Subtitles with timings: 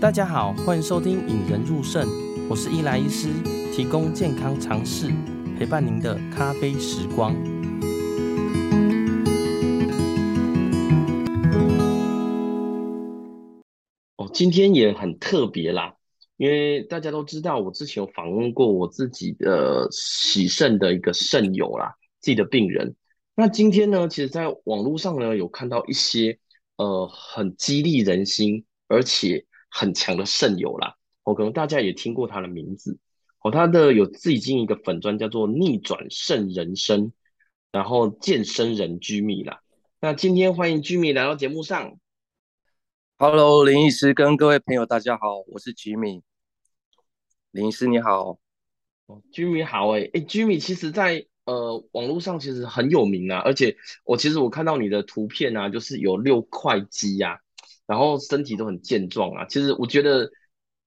[0.00, 2.06] 大家好，欢迎收听《引人入肾》，
[2.48, 3.32] 我是伊莱医师，
[3.74, 5.10] 提供健康常识，
[5.58, 7.34] 陪伴您的咖啡时光。
[14.18, 15.92] 哦，今天也很特别啦，
[16.36, 22.94] 因为大家都知道，我之前有访问过我自己的洗肾的一个肾友啦，自己的病人。
[23.34, 26.38] 那今天呢，其实在网络上呢，有看到一些
[26.76, 32.98] 呃很激励人心，而且很强的肾友啦，哦，可能大家也听过他的名字，
[33.40, 37.12] 哦，他的有自己经营一个粉专叫做逆转肾人生，
[37.70, 39.60] 然后健身人 Jimmy 啦。
[40.00, 41.98] 那今天欢迎 Jimmy 来到节目上。
[43.16, 46.22] Hello，林医师跟各位朋友大家好，我是 Jimmy。
[47.50, 48.38] 林医师你好。
[49.06, 57.40] 哦，Jimmy 好诶，诶，Jimmy 其实在呃网络上其实很有名啊，而且我其实我看到你的图片啊，就是有六块肌呀。
[57.88, 60.30] 然后身体都很健壮啊，其实我觉得，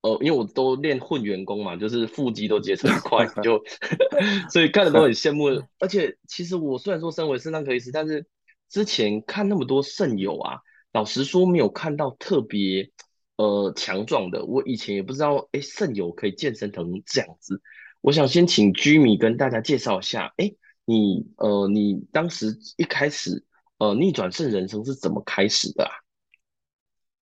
[0.04, 3.60] 呃，因为我都练混元功嘛，就是腹肌都结成一块， 就
[4.54, 5.48] 所以看着都很羡慕。
[5.80, 8.28] 而且其实我虽然说身为肾脏科医师，但是
[8.70, 10.60] 之前看那么多肾友啊，
[10.94, 12.92] 老实说没有看到特别
[13.38, 14.46] 呃强壮的。
[14.46, 17.64] 我以前也不知道，哎，肾友可以健身成这样子。
[18.02, 20.54] 我想先请 Jimmy 跟大家介绍一下，哎，
[20.86, 23.44] 你呃，你当时一开始
[23.80, 25.92] 呃逆转肾人生是怎么开始的啊？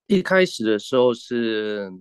[0.07, 1.91] 一开始的时候是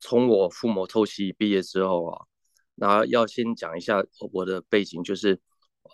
[0.00, 2.26] 从我腹膜透析毕业之后啊，
[2.74, 5.40] 那要先讲一下我的背景，就是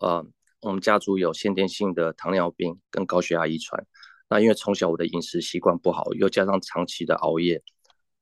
[0.00, 0.26] 呃，
[0.62, 3.86] 我们家族有先天性的糖尿病跟高血压遗传。
[4.28, 7.62] 那因为从小我的饮食习惯不好，又加上长期的熬夜，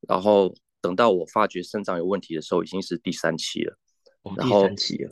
[0.09, 3.79] 然后等到我发觉肾脏有问题的时候，已经是第三期了。
[4.23, 5.11] 哦，第三期了。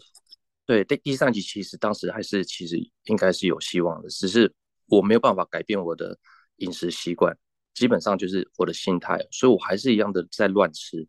[0.65, 4.53] 对，第第三期其实当时还是其实应该是有希望的，只是
[4.89, 6.19] 我没有办法改变我的
[6.57, 7.37] 饮食习惯。
[7.77, 11.07] 基本上就是我的心态，所以我还是一样的在乱吃，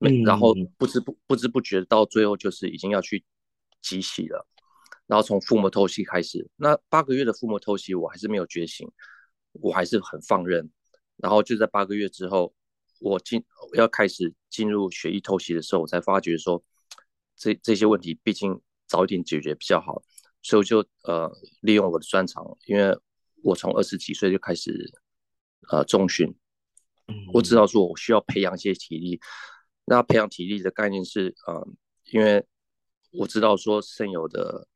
[0.00, 3.24] 嗯，然后不知不不知不觉到最后就是已经要去
[3.80, 4.44] 集洗了，
[5.06, 8.90] 然后从腹膜透析开始，那八个月的腹膜透析我还是没有觉醒，
[9.52, 10.68] 我还是很放任，
[11.18, 12.52] 然后就在八个月之后，
[12.98, 13.44] 我进
[13.74, 16.60] 要开始进入血液透析的时候，我才发觉说
[17.36, 20.02] 这这些问题毕竟早一点解决比较好，
[20.42, 22.98] 所以我就呃利用我的专长，因为
[23.44, 24.92] 我从二十几岁就开始。
[25.70, 26.34] 呃，重训，
[27.32, 29.20] 我知道说我需要培养一些体力。
[29.84, 31.66] 那培养体力的概念是，呃，
[32.10, 32.44] 因为
[33.12, 34.66] 我知道说肾友的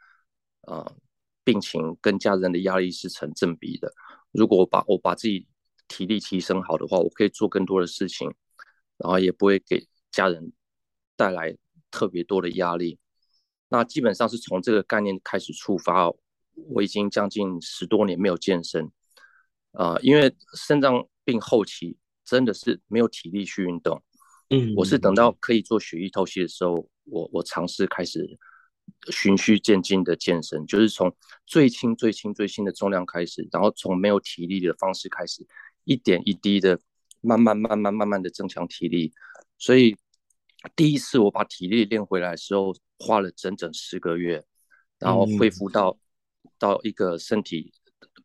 [0.62, 0.96] 呃
[1.44, 3.92] 病情跟家人的压力是成正比的。
[4.32, 5.46] 如果我把我把自己
[5.88, 8.32] 体力提升好的话，我可以做更多的事情，
[8.96, 10.52] 然后也不会给家人
[11.16, 11.56] 带来
[11.90, 12.98] 特别多的压力。
[13.68, 16.10] 那基本上是从这个概念开始出发，
[16.70, 18.90] 我已经将近十多年没有健身。
[19.76, 24.02] 啊、呃，因为肾脏病后期真的是没有体力去运动，
[24.48, 28.38] 嗯，我是等到可以做血液透析的时候，我我尝试开始
[29.10, 31.14] 循序渐进的健身，就是从
[31.44, 35.46] 最轻最轻最轻的重量开始，然后从没有体力的方式开始，
[35.84, 36.80] 一点一滴的
[37.20, 39.12] 慢慢慢慢慢慢的增强体力。
[39.58, 39.94] 所以
[40.74, 44.42] 第一次我把体力练回来的时候，花了整整十个月，
[44.98, 45.98] 然后恢复到、
[46.44, 47.74] 嗯、到一个身体。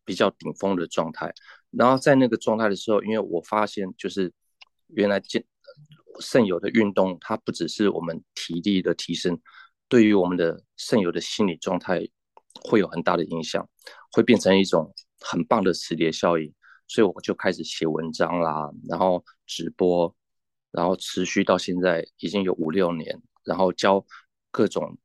[0.04, 1.32] 比较顶峰的状态，
[1.70, 4.32] 然后在那个状态的时候，因为我发现就是
[4.88, 5.44] 原来健
[6.20, 9.40] 肾友的运动，它不只是我们体力的提升，
[9.88, 12.06] 对于我们的肾友的心理状态
[12.64, 13.68] 会有很大的影响，
[14.10, 16.52] 会变成一种很棒的磁碟效应。
[16.88, 20.14] 所以我就开始写文章啦，然后直播，
[20.70, 24.04] 然后持续到现在已经有五六年，然后教
[24.50, 24.98] 各种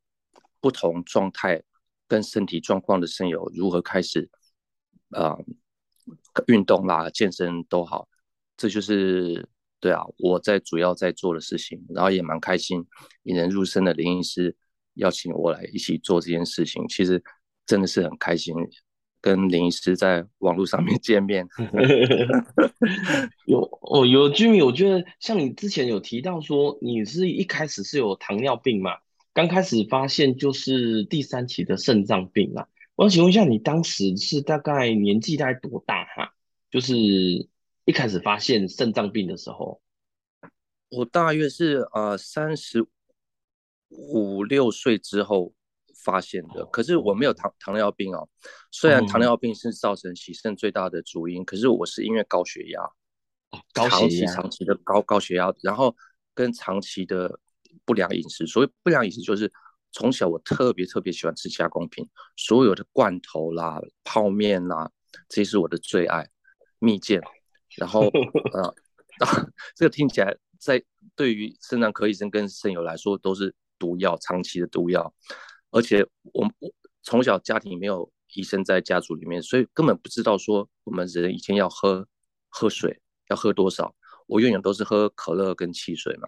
[0.59, 1.63] 不同状态
[2.05, 4.29] 跟身体状况的肾友如何开始。
[5.12, 5.45] 啊、呃，
[6.47, 8.07] 运动啦，健身都好，
[8.56, 9.47] 这就是
[9.79, 12.85] 对啊，我在主要在做的事情，然后也蛮开心，
[13.23, 14.56] 引人入胜的林医师
[14.95, 17.23] 邀请我来一起做这件事情，其实
[17.66, 18.56] 真的是很开心，
[19.22, 21.48] 跟林医师在网络上面见面。
[23.45, 28.92] 有哦，有 Jimmy，我觉得像你之前有提到说，你是一开始是有糖尿病嘛，
[29.33, 32.68] 刚开始发现就是第三期的肾脏病啊。
[32.97, 36.33] 我想请问一下，你当时是大概年纪大概多大哈？
[36.71, 36.95] 就是
[37.85, 39.79] 一开始发现肾脏病的时候，
[40.89, 42.88] 我大约是呃三十
[43.89, 45.53] 五六岁之后
[46.03, 46.65] 发现的。
[46.65, 48.27] 可是我没有糖糖尿病哦，
[48.71, 52.81] 虽然糖尿病是造成洗肾最大的主因，可是我是因为高血压，
[53.73, 55.95] 高血压，长期长期的高高血压，然后
[56.33, 57.39] 跟长期的
[57.85, 58.47] 不良饮食。
[58.47, 59.53] 所谓不良饮食就是。
[59.92, 64.92] 从小我特别特别喜欢吃加工品，所有的罐头啦、泡面啦，
[65.30, 66.30] 这是我的最爱，
[66.80, 67.22] 蜜饯。
[67.75, 68.07] 然后
[68.54, 68.68] 呃，
[69.25, 70.84] 啊， 这个听起来在
[71.16, 75.13] 对于肾脏科医生跟肾友来说都是毒药，长期的毒药。
[75.72, 76.72] 而且我我
[77.04, 82.07] 从小家庭没有医生在家族里面，所以根本不知道说我们人以前要喝
[82.50, 83.00] 喝水
[83.30, 83.94] 要喝多少。
[84.28, 86.28] 我永远都是喝可乐跟汽水嘛，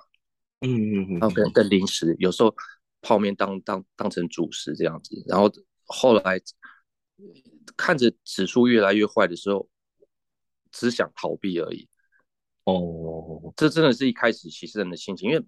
[0.61, 2.55] 嗯嗯嗯，然后跟跟零食，有时候
[3.01, 5.23] 泡面当当当成主食这样子。
[5.27, 5.51] 然后
[5.85, 6.41] 后来
[7.75, 9.67] 看着指数越来越坏的时候，
[10.71, 11.87] 只想逃避而已。
[12.65, 15.43] 哦，这真的是一开始其实人的心情，因为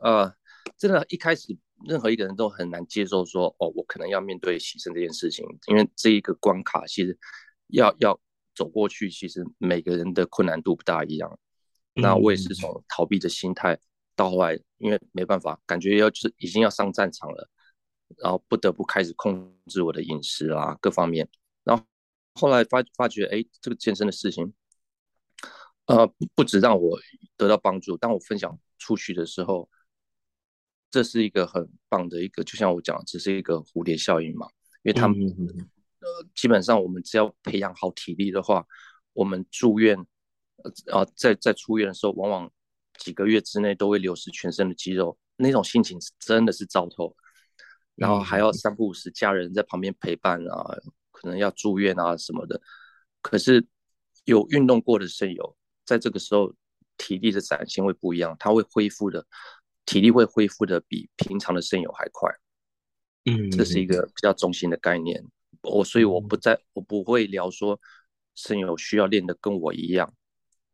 [0.00, 0.30] 呃，
[0.76, 1.56] 真的，一开始
[1.86, 7.18] 任何一个人都很难接受说，哦，我可能要面对牺牲这件事情，因为这一个关卡其实
[7.68, 8.20] 要要
[8.54, 11.38] 走过去，其实每个人的困难度不大一样。
[11.94, 13.78] 那我也是从逃避的心态
[14.16, 17.48] 到后来，因为没办法，感觉要就是已经要上战场了，
[18.16, 21.28] 然后不得不开始控制我的饮食啊，各方面。
[21.62, 21.84] 然后
[22.34, 24.52] 后来发发觉，哎，这个健身的事情，
[25.84, 26.98] 呃，不止让我
[27.36, 29.68] 得到帮助，当我分享出去的时候，
[30.90, 34.48] 这是一个很棒的一个，就像我讲，只是一个蝴蝶效应嘛。
[34.82, 35.18] 因为他们
[36.00, 38.66] 呃，基本上我们只要培养好体力的话，
[39.12, 40.06] 我们住院。
[40.90, 42.50] 啊，在在出院的时候，往往
[43.06, 47.14] 几个月之内都会流失全身的肌肉，那种心情真的是糟透。
[47.94, 50.76] 然后还要三不五时家人在旁边陪伴啊，
[51.12, 52.60] 可能要住院啊什么的。
[53.22, 53.64] 可是
[54.24, 56.52] 有运动过的肾友，在这个时候
[56.96, 59.24] 体力的展现会不一样，他会恢复的，
[59.84, 62.28] 体力会恢复的比平常的肾友还快。
[63.26, 65.24] 嗯，这是一个比较中心的概念。
[65.62, 67.80] 我所以我不在，我不会聊说
[68.34, 70.12] 肾友需要练的跟我一样。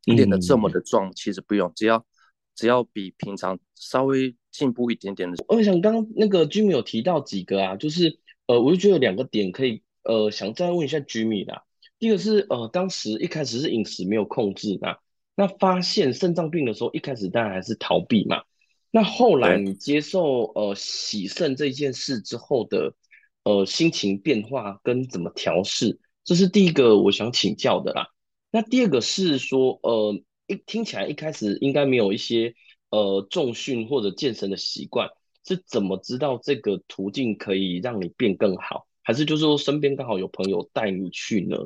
[0.06, 2.04] 练的这么的壮，嗯，其实不用，只要
[2.54, 5.44] 只要比平常稍微进步一点点的。
[5.48, 11.62] 我想刚刚那个 Jimmy 有提到几个啊，就是呃，我就觉得有两个点可以呃，想再问一下 Jimmy 啦。
[11.98, 14.96] 第一个是呃，当时一开始是饮食没有控制嘛，
[15.36, 18.42] 那发现肾脏病的时候，一开始当然还是逃避嘛。
[18.90, 22.94] 那后来你接受呃洗肾这件事之后的
[23.44, 28.08] 呃心情变化跟怎么调试，这是第一个我想请教的啦。
[28.50, 30.20] 那第二个是说，呃，
[30.52, 32.54] 一听起来一开始应该没有一些
[32.90, 35.08] 呃重训或者健身的习惯，
[35.44, 38.86] 是怎么知道这个途径可以让你变更好？
[39.02, 41.56] 还是就是说身边刚好有朋友带你去呢？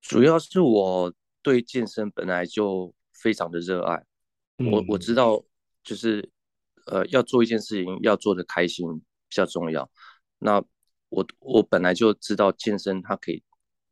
[0.00, 4.04] 主要是我对健身本来就非常的热爱，
[4.58, 5.42] 嗯、我我知道
[5.82, 6.30] 就是
[6.86, 8.86] 呃要做一件事情要做的开心
[9.28, 9.90] 比较重要。
[10.38, 10.62] 那
[11.08, 13.42] 我我本来就知道健身它可以。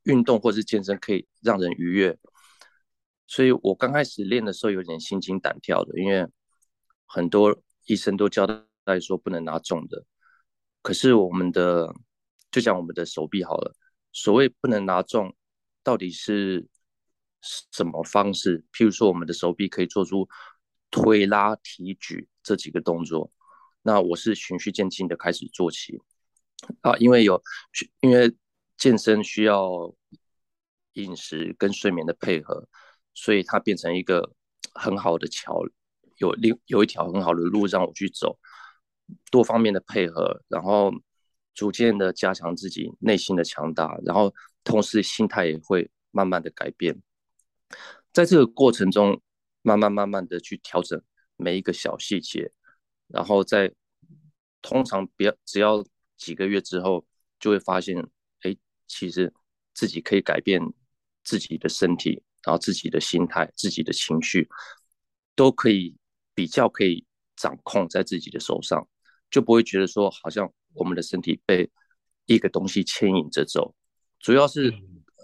[0.05, 2.19] 运动或是健身可以让人愉悦，
[3.33, 6.29] 所以我刚开始练的时候有点心惊胆跳的，因为
[7.07, 8.47] 很多医生都交
[8.85, 10.05] 代说不能拿重的。
[10.83, 11.95] 可是我们的，
[12.51, 13.75] 就讲我们的手臂好了，
[14.13, 15.35] 所谓不能拿重，
[15.83, 16.69] 到底是
[17.41, 18.67] 什么方式？
[18.71, 20.29] 譬如说，我们的手臂可以做出
[20.91, 23.33] 推拉提举这几个动作，
[23.81, 25.99] 那我是循序渐进的开始做起
[26.83, 27.43] 啊，因为有，
[28.01, 28.37] 因为。
[28.79, 29.95] 健身需要
[30.95, 32.69] 饮食跟睡眠的配合，
[33.15, 34.35] 所以它变成一个
[34.75, 35.63] 很好的桥，
[36.19, 38.39] 有另有一条很好的路让我去走，
[39.31, 40.93] 多方面的配合，然后
[41.55, 47.01] 逐渐的加强自己内心的强大，然后同时心态也会慢慢的改变，
[48.13, 49.21] 在这个过程中，
[49.63, 51.01] 慢慢慢慢的去调整
[51.37, 52.51] 每一个小细节，
[53.09, 53.73] 然后在
[54.61, 55.85] 通常不要只要
[56.17, 57.07] 几个月之后，
[57.39, 57.97] 就会发现。
[58.45, 58.57] 哎
[58.89, 59.33] 其实
[59.73, 60.61] 自己可以改变
[61.25, 64.49] 自己的身体，然后自己的心态、自己的情绪，
[65.35, 65.97] 都可以
[66.35, 67.05] 比较可以
[67.37, 68.89] 掌控在自己的手上，
[69.31, 71.71] 就不会觉得说好像我们的身体被
[72.27, 73.75] 一个东西牵引着走。
[74.19, 74.73] 主要是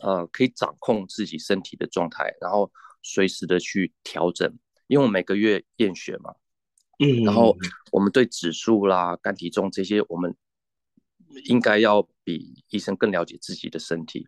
[0.03, 2.71] 呃可以掌控自己身体的状态，然后
[3.03, 4.59] 随时的去调整。
[4.87, 6.35] 因为我每个月验血嘛，
[6.99, 7.57] 嗯，然后
[7.93, 10.37] 我们对指数啦、肝体重这些，我们。
[11.45, 14.27] 应该要比医生更了解自己的身体，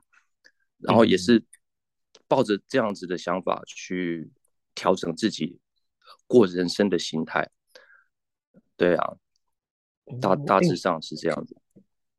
[0.77, 1.43] 然后也是
[2.31, 4.31] 抱着这样子的想法去
[4.73, 5.59] 调整自己
[6.29, 7.51] 过人生的心态。
[8.77, 9.17] 对啊，
[10.21, 11.57] 大大致上是这样子。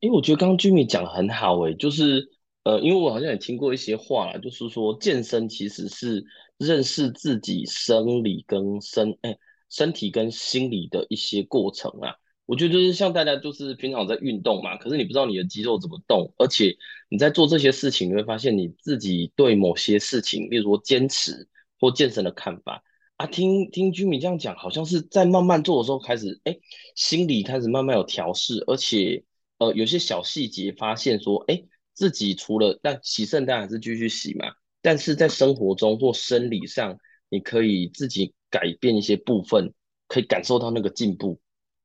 [0.01, 2.30] 因为我觉得刚刚 Jimmy 讲得很好诶，就是
[2.63, 6.25] 呃，因为我好像也听过一些话啦，就是说健身其实是
[6.58, 9.38] 认识自己生理跟身哎
[9.70, 12.15] 身体跟心理的一些过程啊。
[12.51, 16.75] 我觉得就是像大家就是平常在运动嘛，可是你不知道你的肌肉怎么动，而且
[17.10, 21.48] 你在做这些事情，你会发现你自己对某些事情，例如说坚持
[21.79, 22.84] 或健身的看法
[23.15, 23.25] 啊。
[23.25, 26.58] 听听居民这样讲，好像是在慢慢做的时候开始，哎，
[26.93, 29.24] 心里开始慢慢有调试，而且
[29.60, 34.48] 呃有些小细节发现说，哎，自己除了但洗肾当然还是继续洗嘛，
[34.81, 36.98] 但是在生活中或生理上，
[37.29, 39.74] 你可以自己改变一些部分，
[40.10, 41.39] 可以感受到那个进步。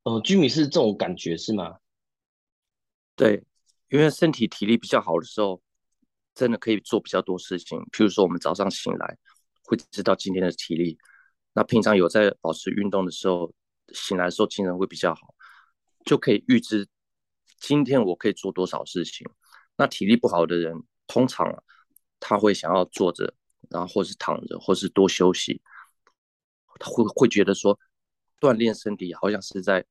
[0.07, 1.79] 呃，居民是这种感觉是吗？
[3.17, 3.43] 对，
[3.89, 5.61] 因为身体体力比较好的时候，
[6.33, 7.77] 真的可以做比较多事情。
[7.91, 9.19] 譬如说，我们早上醒来
[9.65, 10.97] 会知道今天的体力，
[11.55, 13.53] 那平常有在保持运动的时候，
[13.93, 15.35] 醒来的时候精神会比较好，
[16.05, 16.87] 就可以预知
[17.59, 19.29] 今天我可以做多少事情。
[19.77, 20.73] 那体力不好的人，
[21.09, 21.65] 通常
[22.21, 23.35] 他会想要坐着，
[23.71, 25.61] 然后或是躺着，或是多休息，
[26.79, 27.77] 他会会觉得说
[28.39, 29.85] 锻炼身体好像是在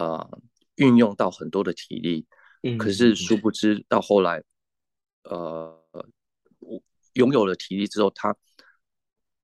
[0.00, 0.40] 呃
[0.76, 2.26] 运用到很多的体力，
[2.78, 4.42] 可是殊不知到后来，
[5.24, 5.84] 呃，
[7.12, 8.34] 拥有了体力之后，他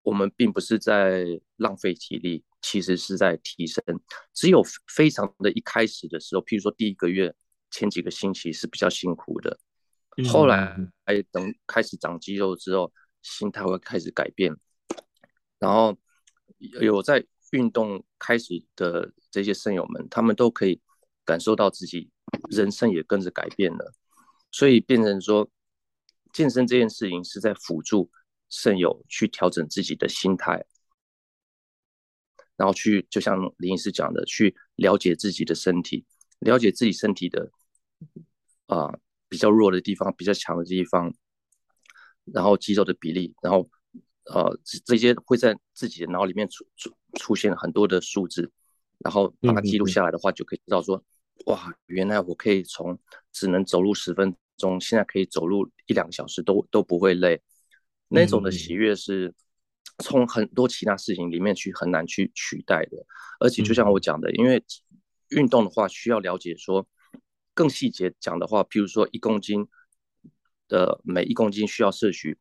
[0.02, 3.84] 我们并不是在浪费体力，其实是在提升。
[4.32, 7.34] 只有非常的一开始的时候，譬如说第一个月。
[7.68, 9.58] 前几个星期是比较辛苦的，
[10.30, 12.90] 后来哎等开始长肌肉之后，
[13.22, 14.56] 心态会开始改变，
[15.58, 15.94] 然后
[16.80, 20.80] 有在运动开始的这些肾友们，他们都可以
[21.24, 22.10] 感受到自己
[22.50, 23.92] 人生也跟着改变了，
[24.50, 25.48] 所以变成说，
[26.32, 28.10] 健身这件事情是在辅助
[28.48, 30.64] 肾友去调整自己的心态，
[32.56, 36.04] 然后去就像林医师讲的，去了解自己的身体，
[36.40, 37.50] 了解自己身体的。
[38.66, 38.92] 啊、
[39.28, 41.14] 比较弱的地方，比较强的地方，
[42.24, 43.70] 然后肌肉的比例，然后
[44.32, 48.50] 呃，这些会在自己的脑里面出出出现很多的数字，
[48.98, 51.02] 然后把它记录下来的话，就可以知道说，
[51.46, 52.98] 哇，原来我可以从
[53.32, 57.40] 只能走路十分钟，现在可以走路一两个小时都都不会累，
[58.08, 59.34] 那种的喜悦是
[59.98, 63.04] 从很多其他事情里面去很难去取代的，
[63.40, 64.64] 而且就像我讲的，因为
[65.30, 66.86] 运动的话需要了解说。
[67.54, 69.66] 更细节讲的话，譬如说一公斤
[70.68, 72.36] 的每一公斤需要摄取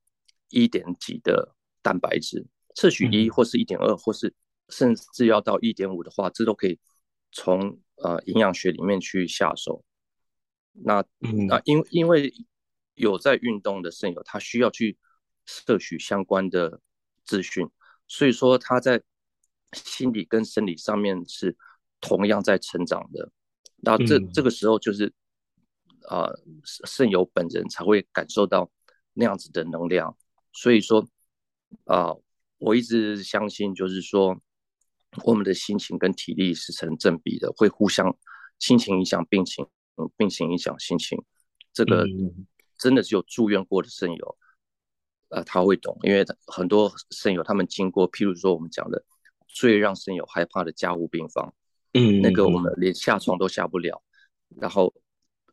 [0.50, 2.44] 一点几的蛋白质，
[2.76, 4.34] 摄取一或是一点二，或是
[4.70, 6.80] 甚至要到一点五的话，这都可以
[7.32, 9.86] 从呃营养学里面去下手。
[10.72, 11.06] 那
[11.48, 12.34] 那因因为
[12.96, 14.98] 有在运动的肾友，他需要去
[15.46, 16.82] 摄取相关的
[17.24, 17.70] 资讯，
[18.08, 19.00] 所以说他在
[19.72, 21.56] 心理跟生理上面是
[22.02, 23.30] 同样在成长的。
[23.78, 25.14] 那这这个时候就是，
[26.08, 28.72] 啊、呃，肾友本人才会感受到
[29.14, 30.18] 那样子的能量。
[30.52, 31.06] 所以说，
[31.84, 32.22] 啊、呃，
[32.58, 34.40] 我一直相信，就是说，
[35.24, 38.18] 我们的心情跟体力是成正比的，会互相，
[38.60, 39.68] 心情影响病情，
[39.98, 41.22] 嗯，病情影响心情。
[41.74, 42.06] 这个
[42.78, 44.38] 真的只有住院过的肾友，
[45.30, 49.04] 呃，他会懂，因为很多肾友他们经过，譬如说我们讲的
[49.48, 51.54] 最让肾友害怕的加护病房。
[51.94, 54.04] 嗯，那个我们连下床都下不了，
[54.60, 54.94] 然后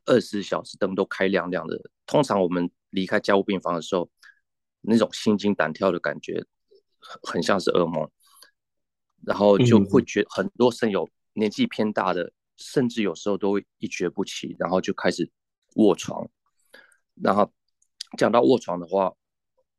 [0.06, 1.80] 二十四小时灯都开亮亮的。
[2.04, 4.10] 通常我们离开家务病房的时候，
[4.82, 6.44] 那种心惊胆跳的感觉，
[7.22, 8.10] 很像是噩梦。
[9.24, 15.30] 然后就会觉很多肾友年纪偏大的，甚至有时候都会一蹶不起，然后就开始
[15.76, 16.28] 卧床。
[17.14, 17.52] 然后
[18.18, 19.12] 讲到卧床的话，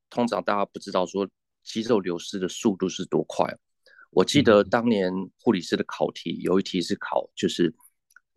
[0.10, 1.28] 通常大家不知道说
[1.62, 3.58] 肌肉流失的速度是多快。
[4.12, 7.76] 我记得当年护理师的考题有一题是考，就是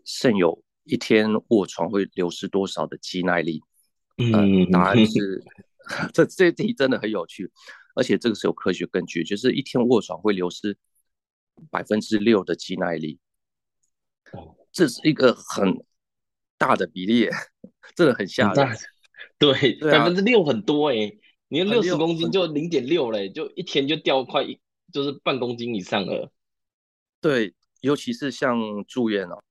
[0.04, 3.62] 肾友一天卧床会流失多少的肌耐力？
[4.16, 5.44] 嗯、呃，答案是
[6.12, 7.50] 这这题真的很有趣，
[7.94, 10.76] 而且这个是有科学根据，就是一天卧床会流失
[11.70, 13.18] 百分之六的肌耐力。
[14.72, 15.84] 这是一个很
[16.58, 17.28] 大的比例，
[17.94, 18.76] 真的很吓人。
[19.38, 21.10] 对，百分之六很多哎，
[21.48, 24.60] 你六十公斤就零点六嘞，就一天就掉快一。
[24.92, 26.32] 就是半公斤以上了，
[27.20, 29.42] 对，尤其是像住院哦，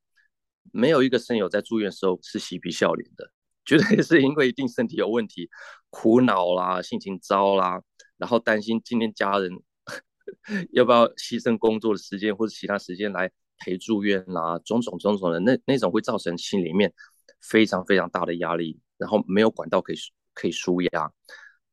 [0.72, 3.30] 没有一个肾友在住院的时候是嬉皮笑脸的，
[3.66, 5.50] 绝对是因为一定身体有问题，
[5.90, 7.82] 苦恼啦，心情糟啦，
[8.18, 9.52] 然后担心今天家人
[10.72, 16.94] 要不要牺牲工作的时间或者其他时间来陪住院啦，种种种种的那那种会造成心里面
[17.42, 19.96] 非常非常大的压力，然后没有管道可以
[20.34, 21.12] 可以舒压，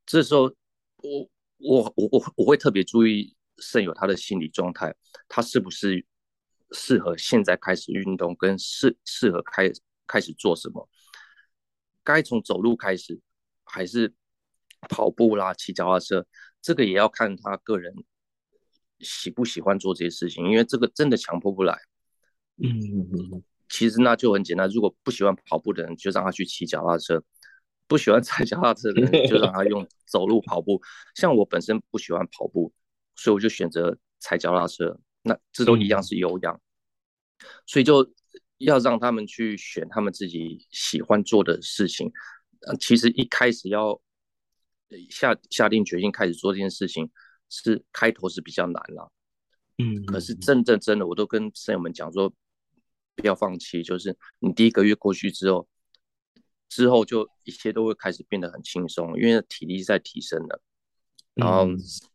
[0.07, 0.53] 这时候
[1.03, 3.37] 我我我我我会特别注意。
[3.59, 4.93] 肾友他的心理状态，
[5.29, 6.05] 他是不是
[6.73, 9.71] 适合现在开始运动，跟适适合开
[10.05, 10.89] 开始做什么？
[12.05, 13.21] 该从走路开始，
[13.65, 14.13] 还是
[14.89, 16.27] 跑步啦、骑脚踏车？
[16.61, 17.95] 这个也要看他个人
[19.01, 21.79] 喜不喜欢做这些事情，因为这个真的强迫不来。
[22.63, 27.19] 嗯，其实那就很简单，如果不喜欢跑步的人，就让他去骑脚踏车；
[27.87, 30.81] 不喜欢踩脚踏车的人，就让他用 走路跑步。
[31.15, 32.73] 像我本身不喜欢跑步。
[33.15, 36.59] 所以我就选择踩脚踏车，那这都一样是有氧，
[37.67, 38.11] 所以就
[38.65, 42.11] 要让他们去选他们自己喜欢做的事情。
[42.79, 44.01] 其实一开始要
[45.11, 47.11] 下下定决心开始做这件事情，
[47.49, 49.13] 是开头是比较难了。
[49.79, 52.33] 嗯，可是真正真的，我都跟圣友们讲说，
[53.17, 55.67] 不要放弃，就是你第一个月过去之后，
[56.69, 60.63] 之后就一切都会开始变得很轻松，因为体力在提升了，
[61.35, 61.67] 然后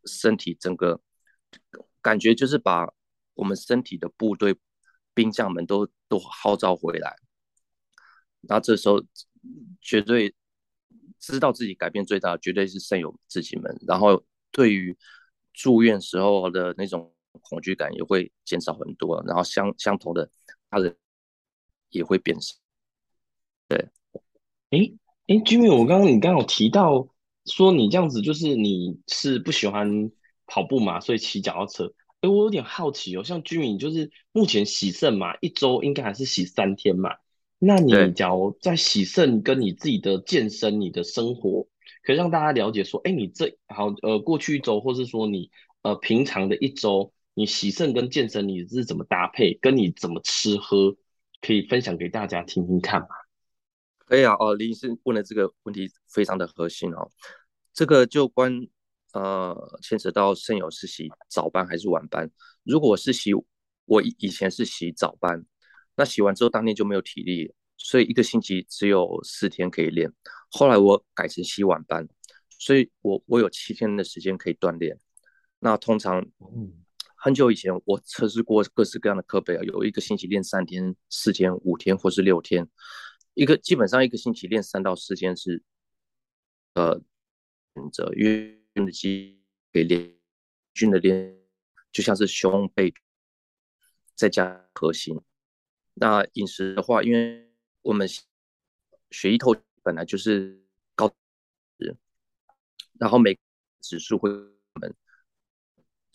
[0.06, 1.00] 身体整个
[2.00, 2.90] 感觉就是把
[3.34, 4.56] 我们身体的部队
[5.18, 7.16] 兵将们都都号召回来，
[8.42, 9.02] 然后这时候
[9.80, 10.32] 绝对
[11.18, 14.96] 知道自己改变最大绝对是圣友自己们，然后对于
[15.52, 17.12] 住院时候的那种。
[17.40, 20.28] 恐惧感也会减少很多，然后相相同的
[20.70, 20.96] 他人
[21.90, 22.56] 也会变少。
[23.68, 23.88] 对，
[24.70, 24.98] 诶
[25.28, 27.08] 诶，Jimmy，我刚刚你刚刚有提到
[27.44, 30.10] 说你这样子就是你是不喜欢
[30.46, 31.94] 跑步嘛，所以骑脚踏车。
[32.20, 37.16] 诶，我有点好奇哦，像 Jimmy 就是目前洗肾嘛，一周应该还是洗三天嘛。
[37.58, 41.66] 那你假如在洗肾跟你自己的健身、你的生活，
[42.04, 45.50] 可以让大家了解说，诶，你这好呃过去一周，或是说你
[45.82, 47.12] 呃平常的一周。
[47.34, 49.54] 你洗肾跟健身你是怎么搭配？
[49.60, 50.96] 跟你怎么吃喝，
[51.40, 53.06] 可以分享给大家听听看吗？
[53.96, 57.08] 可以啊，哦，林医师问的这个问题非常的核心哦。
[57.72, 58.66] 这个就关
[59.12, 62.30] 呃牵扯到肾友是洗早班还是晚班。
[62.62, 63.32] 如果我是洗，
[63.84, 65.44] 我以以前是洗早班，
[65.96, 70.12] 那洗完之后当天就没有体力，所以一个星期只有四天可以练。
[70.50, 72.08] 后来我改成洗晚班，
[72.58, 74.98] 所以我我有七天的时间可以锻炼。
[75.58, 76.84] 那通常嗯。
[77.20, 82.68] 很久以前，我测试过各式各样的课表，有一个星期练三天、四天、五天，或是六天。
[83.34, 85.60] 一个基本上一个星期练三到四天是，
[86.74, 87.02] 呃，
[87.74, 90.18] 选择因为训的肌给练，
[90.74, 91.38] 训的练
[91.90, 92.92] 就像是胸背，
[94.14, 95.20] 再加核心。
[95.94, 97.50] 那饮食的话，因为
[97.82, 98.08] 我们
[99.10, 100.62] 血液透本来就是
[100.94, 101.08] 高
[101.78, 101.96] 值，
[102.98, 103.38] 然后每
[103.80, 104.94] 指数会我们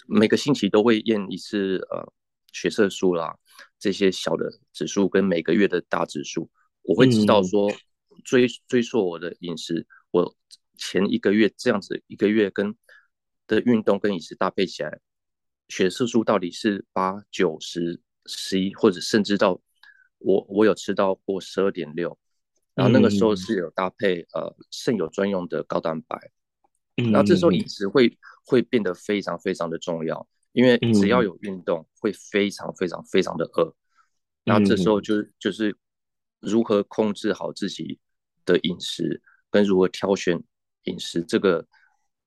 [0.08, 2.14] 每个星期都会验一次，呃，
[2.52, 3.38] 血色素啦，
[3.80, 6.50] 这些小的指数跟每个月的大指数，
[6.84, 7.70] 我会知道说
[8.24, 10.34] 追追溯我的饮食，我
[10.78, 12.76] 前一个月这样子一个月跟
[13.48, 15.00] 的运动跟饮食搭配起来，
[15.68, 19.62] 血色素到底是八九十十一，或者甚至到
[20.18, 22.18] 我我有吃到过十二点六，
[22.74, 26.32] 然后那个时候是有搭配呃肾友专用的高蛋白，
[26.96, 28.18] 然后这时候饮食会。
[28.46, 33.74] 会变得非常非常的重要，因为只要有运动，会非常非常非常的饿。
[34.44, 35.74] 那、嗯、这时候就就是
[36.42, 38.02] 如何控制好自己
[38.44, 40.44] 的饮食，跟如何挑选
[40.84, 41.68] 饮食，这个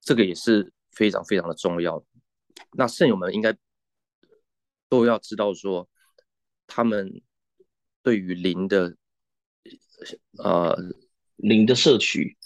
[0.00, 2.04] 这个也是非常非常的重要。
[2.72, 3.56] 那肾友们应该
[4.88, 5.88] 都要知道说，
[6.66, 7.22] 他们
[8.02, 8.96] 对于磷的
[10.38, 10.76] 呃
[11.36, 12.36] 磷的摄取。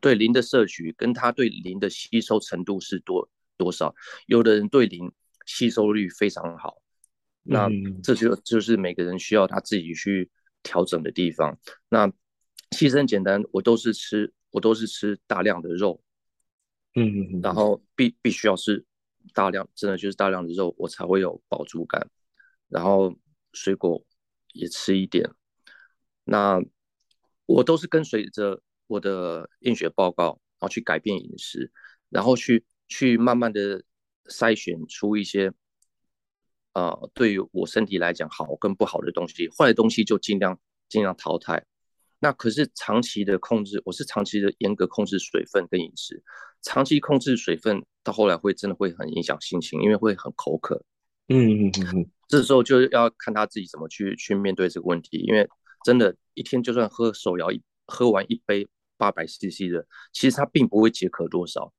[0.00, 3.94] 对磷的摄取，跟他对磷的吸收程度是多多少？
[4.26, 5.12] 有的人对磷
[5.46, 6.82] 吸收率非常好，
[7.44, 7.68] 那
[8.02, 10.28] 这就就是每个人需要他自己去
[10.64, 11.56] 调整的地方。
[11.88, 12.10] 那
[12.72, 16.00] 其实很简单，我都是吃，我都是吃大量的肉，
[16.94, 18.84] 嗯嗯嗯，然后必必须要是
[19.34, 22.08] 大量，真的就是大量的肉，我才会有饱足感。
[22.68, 23.12] 然后
[23.52, 24.04] 水果
[24.52, 25.28] 也吃一点，
[26.22, 26.62] 那
[27.46, 28.62] 我都是跟随着。
[28.88, 31.72] 我的验血报告，然后去改变饮食，
[32.10, 33.82] 然后去去慢慢的
[34.26, 35.50] 筛选出一些，
[36.74, 40.60] 呃，对于我身体来讲好跟不好的东西，坏的东西就尽量
[40.90, 41.64] 尽量淘汰。
[42.22, 46.22] 那可是长期的控制，我是长期的严格控制水分跟饮食，
[46.62, 50.82] 长期控制水分到后来会真的会很影响心情，因为会很口渴。
[51.26, 55.48] 嗯嗯嗯嗯，这时候就要看他自己怎么去去面对这个问题，因为
[55.84, 58.66] 真的，一天就算喝手摇一喝完一杯。
[58.98, 61.72] 八百 CC 的，其实它并不会解渴多少。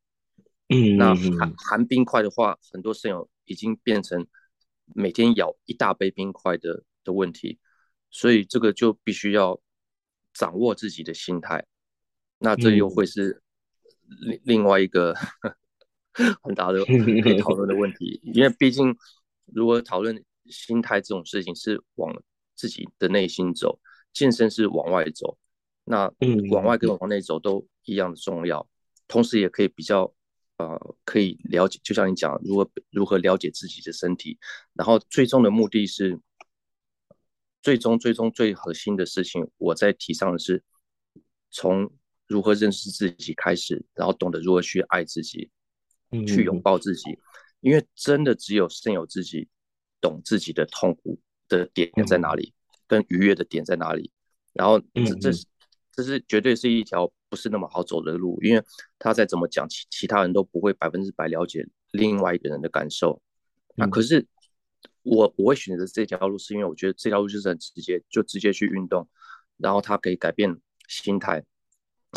[0.67, 4.27] 嗯，那含含冰块的话，很多肾友已经变成
[4.93, 7.59] 每天咬一大杯冰块的的问题，
[8.11, 9.57] 所以这个就必须要
[10.33, 11.65] 掌握自己的心态。
[12.39, 13.41] 那这又会是
[14.21, 15.13] 另另外一个
[16.41, 16.83] 很大的
[17.21, 18.95] 可以讨论的问题，因为毕竟
[19.45, 22.13] 如果讨论心态这种事情是往
[22.55, 23.79] 自己的内心走，
[24.11, 25.37] 健身是往外走。
[25.85, 26.09] 那
[26.49, 28.65] 往外跟往内走都一样的重要，
[29.05, 30.13] 同时也可以比较，
[30.57, 34.37] 呃，可以了解，就像你讲，如何如何了解自己的身体，
[34.75, 36.17] 然后最终的目的是，
[37.63, 40.63] 最终最终最核心的事情，我在提倡的是，
[41.49, 41.91] 从
[42.27, 45.49] 如何认识自己开始，然后懂得如何去爱自己，
[46.27, 47.17] 去拥抱自己，
[47.61, 49.47] 因为真的只有肾友自己
[49.99, 52.53] 懂自己的痛苦的点在哪里，
[52.85, 54.11] 跟愉悦的点在哪里，
[54.53, 55.45] 然后这这是。
[55.95, 58.63] 这是绝对是一条不是那么好走的路，因为
[58.97, 63.21] 他再怎么讲，其其他人都不会百分之百了解另外一个人的感受。
[63.75, 63.87] 那、嗯。
[63.87, 64.25] 啊、可是
[65.03, 69.07] 我我会选择这条路，是因为我觉得这条路就是很直接，就直接去运动，
[69.57, 71.43] 然后它可以改变心态，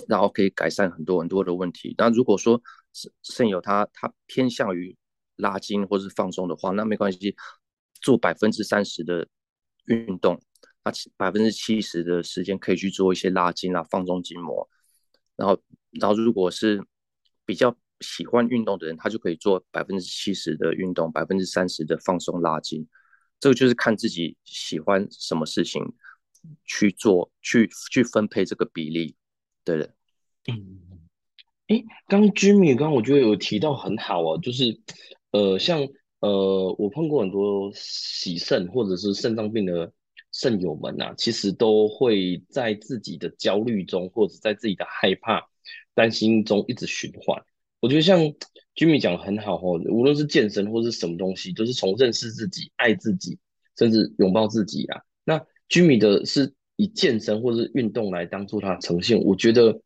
[0.08, 1.94] 然后可以改善很多很多的问题。
[1.98, 2.60] 那如果说
[3.22, 4.96] 肾友他他偏向于
[5.36, 7.36] 拉筋或是放松的话，那没关系，
[8.00, 9.28] 做百分之三十的
[9.86, 10.40] 运动。
[10.84, 14.70] 那百分之七十的时间可以去做一些拉筋啊，放松筋膜。
[15.34, 16.80] 然后，然后如果是
[17.44, 22.86] 比较喜欢运动的人，他就可以做百分之七十的运动，百分之三十的放松拉筋。
[23.38, 25.82] 这个就是看自己喜欢什么事情
[26.64, 29.16] 去做，去去分配这个比例。
[29.64, 29.94] 对的。
[30.48, 30.80] 嗯。
[31.68, 34.80] 哎，刚 Jimmy 刚刚我觉得有提到很好哦，就是
[35.32, 35.80] 呃，像
[36.20, 39.92] 呃，我碰过很多洗肾或者是肾脏病的。
[40.32, 45.48] 肾友们啊，其实都会在自己的焦虑中，或者在自己的害怕、
[45.94, 47.42] 担心中一直循环。
[47.80, 48.20] 我觉得像
[48.74, 53.38] Jimmy 讲的很好哦，无论是健身或是什么东西，都是从认识自己、爱自己，
[53.78, 55.00] 甚至拥抱自己啊。
[55.24, 59.18] 那 Jimmy 的是以健身或是运动来当做他的呈现。
[59.22, 59.80] 我觉得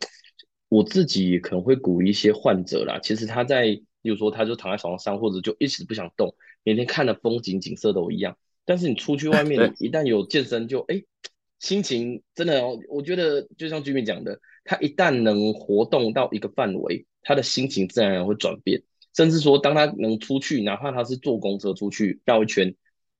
[0.68, 3.66] 我自己可能会鼓励一些患者啦，其实他在，
[4.02, 8.36] 比如说他就躺在床上，或者就一直不想动，每天看的风景景色都一样。
[8.64, 11.02] 但是你出去外面，一旦有健身就，就哎，
[11.58, 12.78] 心情真的哦。
[12.88, 14.38] 我觉得就像居民讲的，
[14.70, 18.80] 他一旦能活动到一个范围，他的心情自然而然会转变。
[19.16, 22.72] 甚至说，当他能出去，哪怕他是坐公车出去绕一圈，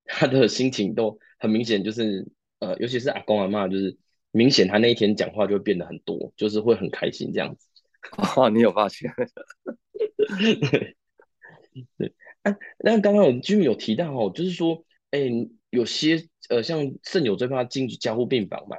[0.05, 2.25] 他的心情都很明显，就是
[2.61, 3.99] 呃，尤其是阿公阿妈，就是
[4.31, 7.67] 明显他那一天讲话就会变得很多，就是会很开心这样子。
[8.37, 9.11] 哦，你有发现？
[10.39, 12.15] 对对。
[12.45, 14.85] 啊，那刚刚有居民有提到哦，就是说。
[15.13, 18.77] 哎、欸，有些呃，像肾友最怕进加护病房嘛，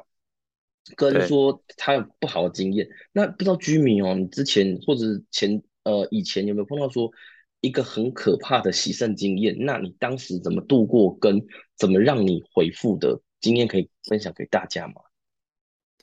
[0.95, 2.87] 跟说他有不好的经验。
[3.11, 7.11] 那不知道居民哦，你之前或者前呃以前有没有碰到说
[7.59, 9.55] 一个很可怕的洗肾经验？
[9.59, 11.41] 那你当时怎么度过，跟
[11.77, 14.95] 怎么让你回复的经验可以分享给大家吗？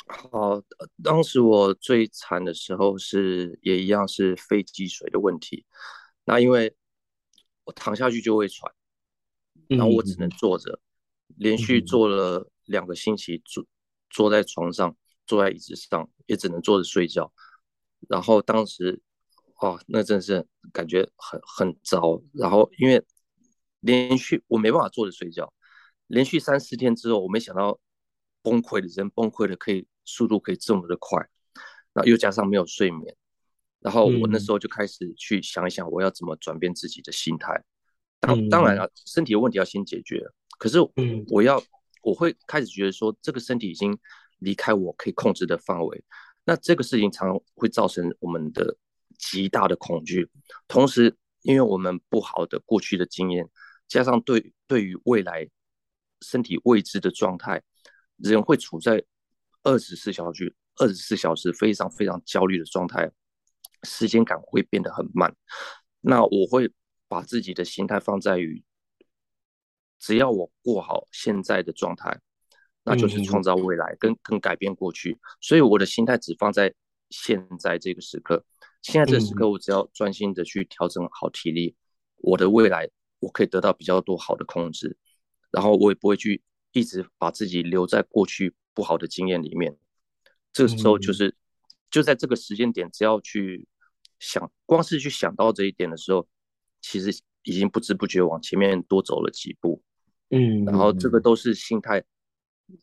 [0.06, 0.62] 好，
[1.02, 5.64] 当时我最惨的时候是也一样是肺积水的问题。
[6.24, 6.74] 那因为
[7.64, 8.72] 我躺下去就会喘。
[9.66, 10.80] 然后我只能坐着，
[11.36, 13.62] 连续坐了两个星期，坐
[14.10, 17.32] 坐在床上，坐在椅子上，也只能坐着睡觉。
[18.08, 19.00] 然后当时，
[19.60, 22.22] 哦，那真是感觉很很糟。
[22.32, 23.04] 然后因为
[23.80, 25.52] 连续我没办法坐着睡觉，
[26.06, 27.78] 连续三四天之后，我没想到
[28.42, 31.18] 崩溃的人崩溃的可以速度可以这么的快，
[31.92, 33.16] 然后又加上没有睡眠，
[33.80, 37.64] 然后我那时候就开始去想一想，我要怎么转变自己的心态。
[38.20, 40.24] 当当然了，身体的问题要先解决。
[40.58, 40.78] 可是，
[41.28, 41.62] 我要
[42.02, 43.98] 我会开始觉得说，这个身体已经
[44.38, 46.04] 离开我可以控制的范围。
[46.44, 48.76] 那这个事情常常会造成我们的
[49.18, 50.28] 极大的恐惧。
[50.66, 53.48] 同时，因为我们不好的过去的经验，
[53.86, 55.48] 加上对对于未来
[56.22, 57.62] 身体未知的状态，
[58.16, 59.04] 人会处在
[59.62, 63.10] 二十四小时二十四小时非常非常焦虑的状态，
[63.82, 65.34] 时间感会变得很慢。
[66.00, 66.72] 那我会。
[67.10, 68.62] 把自己的心态放在于，
[69.98, 72.20] 只要我过好现在的状态，
[72.84, 75.18] 那就是创造未来，跟跟改变过去。
[75.40, 76.72] 所以我的心态只放在
[77.10, 78.44] 现在这个时刻。
[78.82, 81.74] 现在这个时刻，我只要专心的去调整好体力，
[82.16, 84.96] 我的未来我可以得到比较多好的控制。
[85.50, 89.76] 然后我也不会去一直把自己留在过去不好的经验里面。
[90.52, 91.34] 这个时候就是
[91.90, 93.66] 就在这个时间点，只要去
[94.18, 96.28] 想，光是去想到这一点的时候。
[96.80, 97.10] 其实
[97.42, 99.82] 已经不知不觉往前面多走了几步，
[100.30, 102.04] 嗯，然后这个都是心态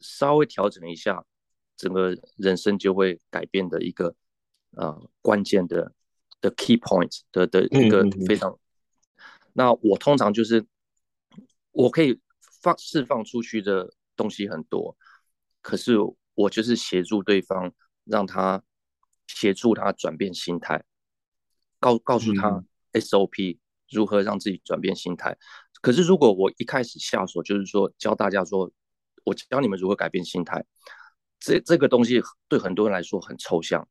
[0.01, 1.23] 稍微调整一下，
[1.77, 4.15] 整个人生就会改变的一个
[4.71, 5.93] 呃关键的
[6.41, 8.57] 的 key point 的的一个非常。
[9.53, 10.65] 那我通常就是
[11.71, 12.19] 我可以
[12.61, 14.97] 放释放出去的东西很多，
[15.61, 15.97] 可是
[16.33, 17.71] 我就是协助对方，
[18.03, 18.63] 让他
[19.27, 20.83] 协助他转变心态，
[21.79, 23.59] 告告诉他 SOP。
[23.91, 25.37] 如何让自己转变心态？
[25.85, 28.71] 可是如果我一开始下手就是说教大家说，
[29.23, 30.65] 我教你们如何改变心态，
[31.39, 33.87] 这这个东西对很多人来说很抽象。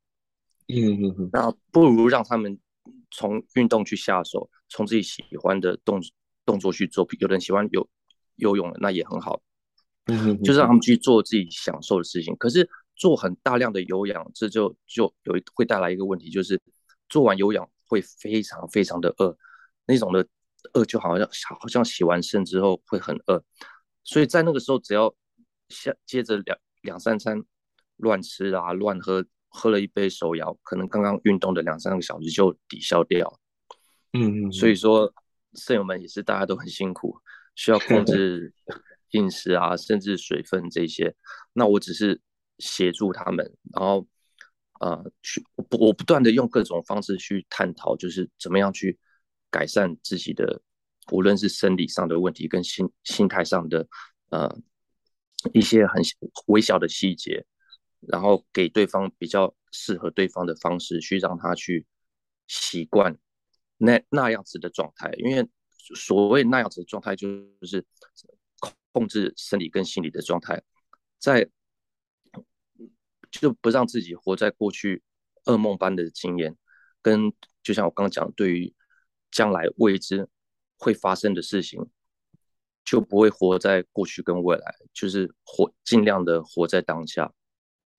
[0.66, 1.30] 嗯嗯嗯。
[1.32, 2.58] 那不如让他们
[3.12, 6.02] 从运动去下手，从自己喜欢的动
[6.44, 7.06] 动作去做。
[7.20, 7.88] 有人喜欢游
[8.34, 9.40] 游泳，那也很好。
[10.06, 12.34] 嗯，就是让他们去做自己享受的事情。
[12.38, 16.60] 可是做很大量的有氧，这就就有一会带来一个问题，就是
[17.08, 19.38] 做完有氧会非常非常的饿。
[19.86, 20.26] 那种的
[20.72, 21.28] 饿就好像
[21.60, 23.42] 好像洗完肾之后会很饿，
[24.02, 25.14] 所以在那个时候只要
[25.68, 27.42] 下接着两两三餐
[27.96, 33.40] 乱吃啊、乱喝，喝了一杯手摇，可能刚刚运动的两三个小时就抵消掉。
[34.12, 35.12] 嗯嗯，所以说，
[35.54, 37.16] 肾友们也是大家都很辛苦，
[37.54, 38.52] 需要控制
[39.10, 41.14] 饮食啊，甚至水分这些。
[41.52, 42.20] 那我只是
[42.58, 44.06] 协助他们，然后
[44.80, 48.98] 呃，去我我不断的用各种方式去探讨，就是怎么样去
[49.54, 50.60] 改善自己的，
[51.12, 53.86] 无论是生理上的问题跟心心态上的
[54.30, 54.58] 呃
[55.52, 56.02] 一些很
[56.46, 57.46] 微小的细节。
[58.06, 61.86] 然后给对方比较适合对方的方式，去让他去
[62.46, 63.16] 习惯
[63.78, 65.10] 那那样子的状态。
[65.16, 65.48] 因为
[65.94, 67.26] 所谓那样子的状态，就
[67.62, 67.82] 是
[68.92, 70.62] 控制生理跟心理的状态，
[71.18, 71.48] 在
[73.30, 75.02] 就不让自己活在过去
[75.46, 76.54] 噩梦般的经验，
[77.00, 78.74] 跟就像我刚刚讲，对于
[79.34, 80.28] 将来未知
[80.78, 81.84] 会发生的事情，
[82.84, 87.32] 就不会活在过去跟未来，就是活尽量的活在当下。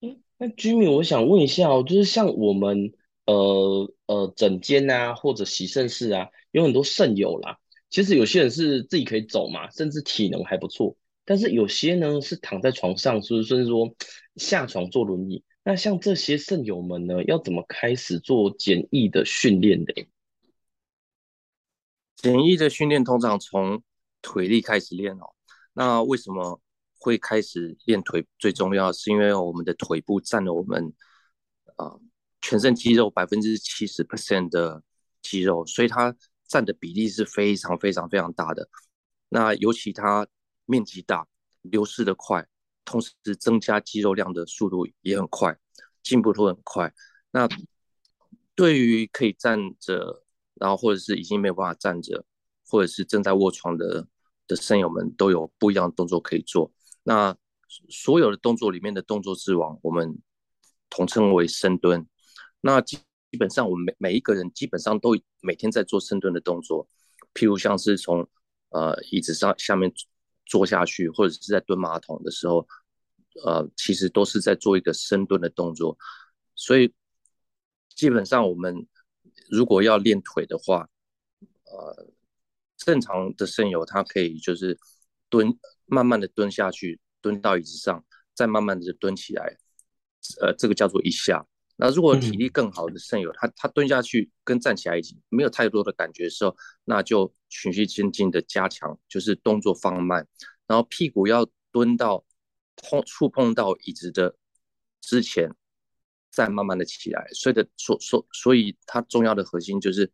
[0.02, 2.94] 嗯那居民我想问一下哦，就是像我们
[3.26, 7.58] 呃呃诊间啊，或者洗肾室啊，有很多肾友啦。
[7.90, 10.96] 其实有些人是自己可以走嘛，甚至体能还不错。
[11.24, 13.96] 但是有些呢是躺在床上，是不是甚至说
[14.36, 15.44] 下床坐轮椅？
[15.64, 20.06] 那像这些肾友们呢，要怎么开始做简易的训练的？
[22.26, 23.84] 简易的训练通常从
[24.24, 25.36] 腿力开始练哦。
[25.74, 26.60] 那为什么？
[26.98, 30.92] 会开始练腿，最重要是因为我们的腿部占了我们
[31.76, 32.02] 啊、呃、
[32.42, 34.82] 全身肌肉百分之七十 percent 的
[35.22, 36.16] 肌肉，所以它
[36.48, 38.68] 占的比例是非常非常非常大的。
[39.30, 40.26] 那尤其它
[40.66, 41.28] 面积大，
[41.62, 42.48] 流失的快，
[42.86, 45.56] 同时增加肌肉量的速度也很快，
[46.02, 46.92] 进步都很快。
[47.30, 47.48] 那
[48.56, 50.25] 对于可以站着，
[50.56, 52.26] 然后或者是已经没有办法站着，
[52.68, 54.08] 或者是正在卧床的
[54.48, 56.72] 的身友们，都有不一样的动作可以做。
[57.04, 57.36] 那
[57.90, 60.18] 所有的动作里面的动作之王，我们
[60.90, 62.08] 统称为深蹲。
[62.62, 62.98] 那基
[63.32, 66.88] 基本上我们每每一个人基本上都每天在做深蹲的动作，
[67.34, 68.28] 譬如像是从
[68.70, 69.92] 呃椅子上下面
[70.46, 72.66] 坐下去，或者是在蹲马桶的时候，
[73.44, 75.98] 呃，其实都是在做一个深蹲的动作。
[76.56, 76.94] 所以
[77.90, 78.88] 基本上我们
[79.50, 80.90] 如果要练腿的话，
[81.66, 82.08] 呃，
[82.78, 84.78] 正常的肾友他可以就是
[85.30, 85.58] 蹲。
[85.88, 88.04] 慢慢的蹲下去，蹲到椅子上，
[88.34, 89.56] 再慢慢的蹲起来，
[90.42, 91.46] 呃，这个叫做一下。
[91.76, 100.28] 那如果体力更好的肾友，他他蹲下去跟站起来已经没有太多的感觉的时候，那就循序渐进的加强，就是动作放慢，
[100.66, 102.26] 然后屁股要蹲到
[102.76, 104.36] 碰触碰到椅子的
[105.02, 105.52] 之前，
[106.36, 107.26] 再慢慢的起来。
[107.34, 110.12] 所以的所所所以它重要的核心就是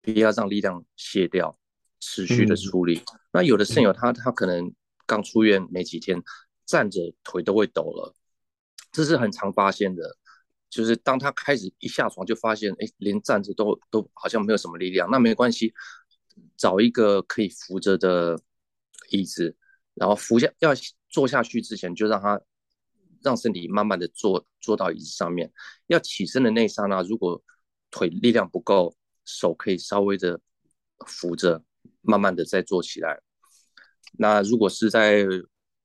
[0.00, 1.56] 不要让力量卸掉。
[2.02, 4.72] 持续的处理，嗯、那有的肾友他他可能
[5.04, 6.18] 刚出院没几天，
[6.64, 8.14] 站着腿都会抖了，
[8.90, 10.16] 这是很常发现的。
[10.70, 15.10] 就是当他开始一下床就发现，哎，连站着都都好像没有什么力量。
[15.10, 15.74] 那没关系，
[16.56, 18.40] 找一个可以扶着的
[19.10, 19.54] 椅子，
[19.92, 20.70] 然后扶下要
[21.10, 22.40] 坐下去之前，就让他
[23.22, 25.52] 让身体慢慢的坐坐到椅子上面。
[25.86, 27.42] 要起身的那一刹那，如果
[27.90, 30.40] 腿力量不够，手可以稍微的
[31.06, 31.62] 扶着。
[32.02, 33.20] 慢慢的再坐起来。
[34.12, 35.26] 那如果是在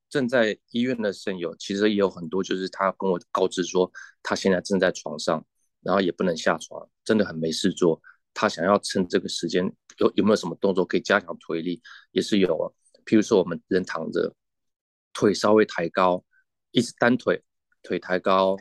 [0.10, 3.92] 正在医院的肾友，其实也有很多，就是他跟我告知说，
[4.24, 5.46] 他现在正在床上，
[5.82, 8.02] 然后也不能下床，真的很没事做。
[8.34, 12.72] 他想要趁这个时间，有有没有什么动作可以加强腿力，也是有啊。
[13.06, 14.34] 譬如说，我们人躺着，
[15.12, 16.24] 腿稍微抬高，
[16.76, 17.42] 一直单腿，
[17.82, 18.56] 腿抬高，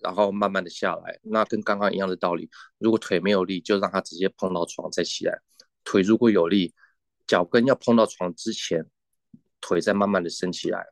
[0.00, 1.18] 然后慢慢的下来。
[1.22, 2.48] 那跟刚刚一样的道理，
[2.78, 5.40] 如果腿没有力，就让他直接碰到床再起来。
[5.82, 6.72] 腿如果有力。
[7.26, 8.84] 脚跟要碰到床之前，
[9.58, 10.84] 腿再慢慢的升起来，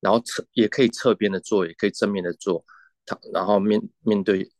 [0.00, 2.64] 然后侧也可以侧边的做，也可以正面的做，
[3.04, 4.50] 躺然后面面对，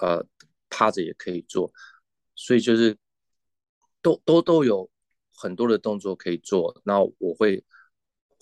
[0.00, 0.24] 呃
[0.70, 1.70] 趴着也可以做，
[2.34, 2.96] 所以就是
[4.00, 4.90] 都都都有
[5.34, 6.80] 很多的动作可以做。
[6.86, 7.62] 那我会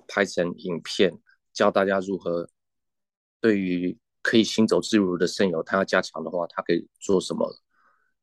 [0.07, 1.21] 拍成影片
[1.55, 2.51] 教大家如何，
[3.41, 7.57] 对于可以行走自如的肾友，他要加强的话，他可以做什么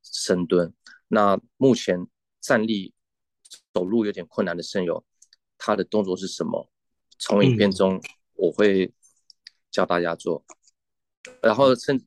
[0.04, 0.72] 深蹲。
[1.08, 2.06] 那目前
[2.40, 2.94] 站立。
[3.74, 5.04] 走路有点困难的肾友，
[5.58, 6.70] 他的动作是什么？
[7.20, 8.02] 从影片中
[8.34, 8.94] 我会
[9.70, 10.46] 教大家做。
[11.28, 12.02] 嗯、然后甚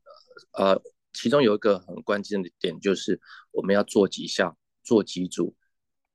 [0.53, 0.81] 呃，
[1.13, 3.19] 其中有一个很关键的点就是
[3.51, 5.55] 我们要做几下，做几组，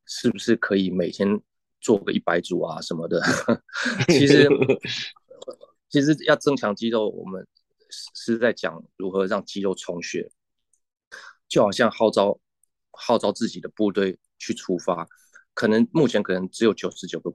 [0.04, 1.40] 是不是可以每天
[1.80, 3.20] 做个一百组啊什么的？
[4.08, 4.48] 其实
[5.88, 7.46] 其实要增强肌肉，我们
[8.14, 10.30] 是在讲如何让肌肉充血，
[11.48, 12.38] 就好像号召
[12.92, 15.08] 号召自己的部队去出发。
[15.52, 17.34] 可能目前可能只有九十九个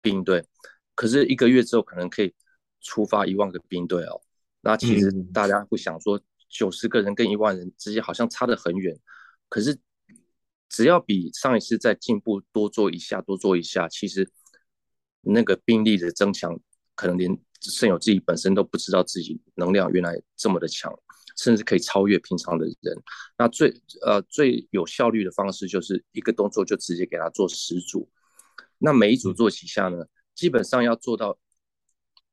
[0.00, 0.46] 兵队，
[0.94, 2.34] 可是一个月之后可能可以
[2.80, 4.20] 出发一万个兵队哦。
[4.62, 8.98] 那其实大家会想说，九十个人跟一万人之间好像差得很远，
[9.50, 9.78] 可是
[10.68, 14.30] 只要比上一次再进步多做一下，多做一下，其实
[15.20, 16.58] 那个兵力的增强，
[16.94, 20.92] 可能连圣友自己本身都不知道自己能量原来这么的强，
[21.36, 23.02] 甚至可以超越平常的人。
[23.38, 23.72] 那最
[24.02, 28.10] 呃最有效率的方式就是一个动作就直接给他做十组，
[28.78, 30.04] 那每一组做几下呢？
[30.34, 31.38] 基本上要做到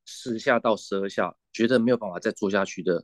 [0.05, 1.35] 十下到十二下。
[1.53, 3.03] 觉得没有办法再做下去的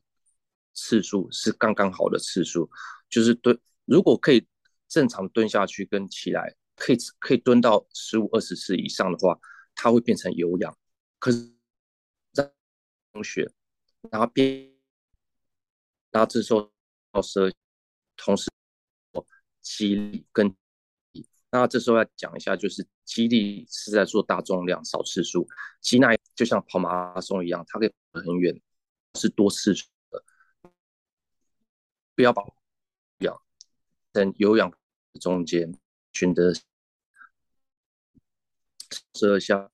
[0.74, 2.70] 次数是刚刚好的次数，
[3.10, 4.48] 就是对，如果可以
[4.88, 9.39] 正常蹲下去跟起来，可以可以蹲到十五二十次以上的话，
[9.76, 10.78] 它会变成有氧。
[11.19, 11.54] 可是
[13.12, 13.52] 同学，
[14.12, 14.71] 然后变，
[16.12, 16.71] 然后这时候
[17.12, 17.50] 到时候
[18.15, 18.50] 同时
[19.62, 20.56] 肌力跟，
[21.52, 25.47] 那这时候要讲一下，就是肌力是在做大重量少次数，
[25.82, 27.95] 肌耐就像跑马拉松一样，它可以跑。
[28.19, 28.60] 很远，
[29.13, 30.23] 是多次数的，
[32.15, 32.41] 不要把
[34.26, 34.74] 在有氧
[35.22, 35.72] 中间
[36.12, 36.52] 选择
[39.14, 39.70] 十二下，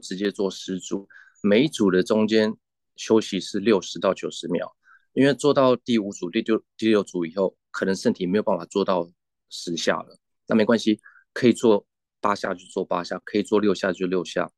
[0.00, 1.08] 直接做十组，
[1.42, 2.56] 每一组的中间
[2.94, 4.76] 休息是六十到九十秒，
[5.12, 9.10] 因为做到第五组、第六第六组以后，可能身体没有办法做到
[9.48, 11.00] 十下了，那没关系，
[11.32, 11.84] 可以做
[12.20, 14.50] 八下就做八下，可以做六下就六下。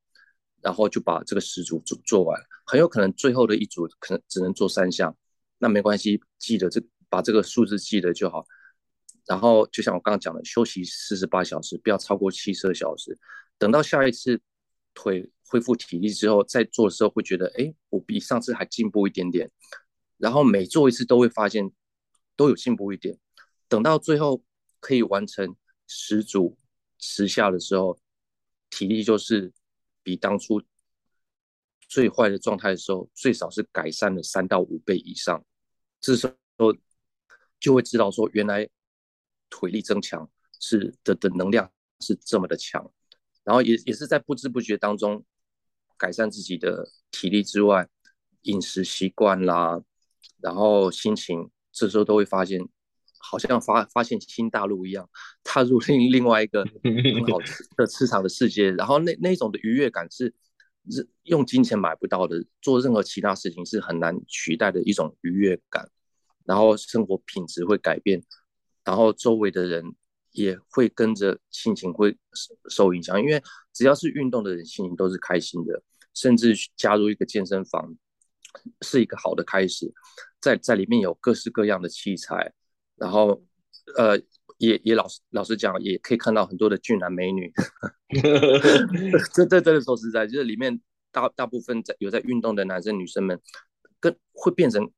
[0.62, 5.14] 然后就把这个十组做做完，很有可能最后的一组可能只能做三下，
[5.56, 8.44] 那没关系，记得这把这个数字记得就好。
[9.26, 13.18] 然后就像我刚刚讲的，休息四十八小时，不要超过七十二小时。
[13.58, 14.40] 等到下一次
[14.94, 19.50] 腿恢复体力之后再做的时候，会觉得哎，我比上次还进步一点点。
[20.18, 21.70] 然后每做一次都会发现
[22.36, 23.18] 都有进步一点。
[23.68, 24.42] 等到最后
[24.80, 25.56] 可以完成
[25.86, 26.58] 十组
[26.98, 27.98] 十下的时候，
[28.68, 29.52] 体力就是。
[30.02, 30.62] 比当初
[31.86, 35.44] 最坏的状态的时候，最少是改善了三到五倍以上。
[36.00, 36.74] 这时候
[37.60, 38.66] 就会知道说，原来
[39.50, 42.90] 腿力增强是的的能量是这么的强。
[43.44, 45.22] 然后也也是在不知不觉当中
[45.98, 47.86] 改善自己的体力之外，
[48.42, 49.82] 饮食习惯啦，
[50.40, 52.60] 然后心情，这时候都会发现。
[53.22, 55.06] 好像发发现新大陆一样，
[55.44, 57.38] 踏入另另外一个很好
[57.76, 60.34] 的市场的世界，然后那那种的愉悦感是
[61.24, 65.90] 用金钱买不到的，做任何其他事情是很难取代的一种愉悦感。
[66.46, 68.22] 然后生活品质会改变，
[68.84, 69.84] 然后周围的人
[70.32, 72.16] 也会跟着心情会
[72.68, 75.82] 受影响，因为只要是运动的人，心情都是开心的，
[76.14, 77.94] 甚至加入一个健身房
[78.82, 79.92] 是一个好的开始，
[80.40, 82.52] 在在里面有各式各样的器材。
[82.96, 83.42] 然后，
[83.96, 84.18] 呃，
[84.58, 87.50] 也也老实老实讲，也可以看到很多的俊男美女。
[89.32, 90.78] 这这真的说实在，就是里面
[91.10, 93.40] 大大部分在有在运动的男生女生们，
[93.98, 94.90] 跟会变成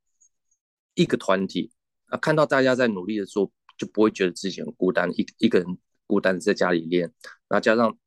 [0.94, 1.70] 一个团体
[2.06, 2.18] 啊。
[2.18, 5.66] 看到大家在努力的做，就不会觉得自己很孤单，一一个人
[6.06, 7.12] 孤单在家里练。
[7.48, 7.98] 那加上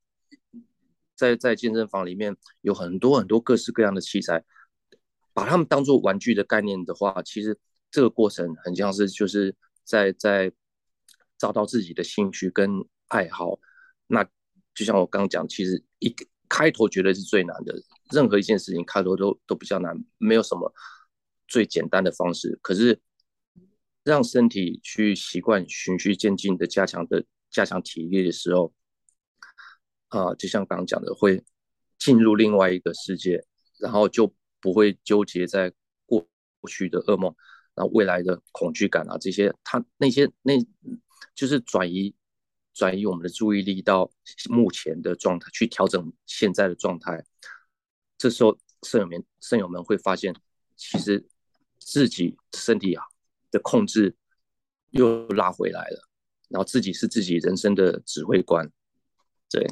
[1.14, 4.44] 在在健身房里面有很多很多各式各样的器材，
[5.34, 7.58] 把他们当做玩具的概念的话，其实
[7.90, 9.54] 这个过程很像是就是。
[9.88, 10.50] 在在
[11.38, 13.56] 找到自己的兴趣跟爱好，
[14.08, 14.24] 那
[14.74, 16.12] 就像我刚讲，其实一
[16.48, 17.72] 开头绝对是最难的，
[18.12, 20.74] 任何一件事情开头都都比较难，没有什么
[21.46, 22.58] 最简单的方式。
[22.60, 23.00] 可是
[24.06, 28.72] 让身体去习惯循序渐进的加强的加强体力的时候，
[30.06, 31.42] 啊、就像刚刚讲的，会
[31.98, 33.44] 进入另外一个世界，
[33.80, 35.72] 然后就不会纠结在
[36.06, 36.24] 过
[36.68, 37.34] 去的噩梦。
[37.74, 40.54] 然后未来的恐惧感啊，这些他那些那，
[41.34, 42.14] 就是转移
[42.72, 44.08] 转移我们的注意力到
[44.48, 47.24] 目前的状态，去调整现在的状态。
[48.16, 50.32] 这时候，肾友们肾友们会发现，
[50.76, 51.26] 其实
[51.80, 53.02] 自己身体啊
[53.50, 54.14] 的控制
[54.90, 56.08] 又拉回来了，
[56.48, 58.70] 然后自己是自己人生的指挥官。
[59.50, 59.66] 对，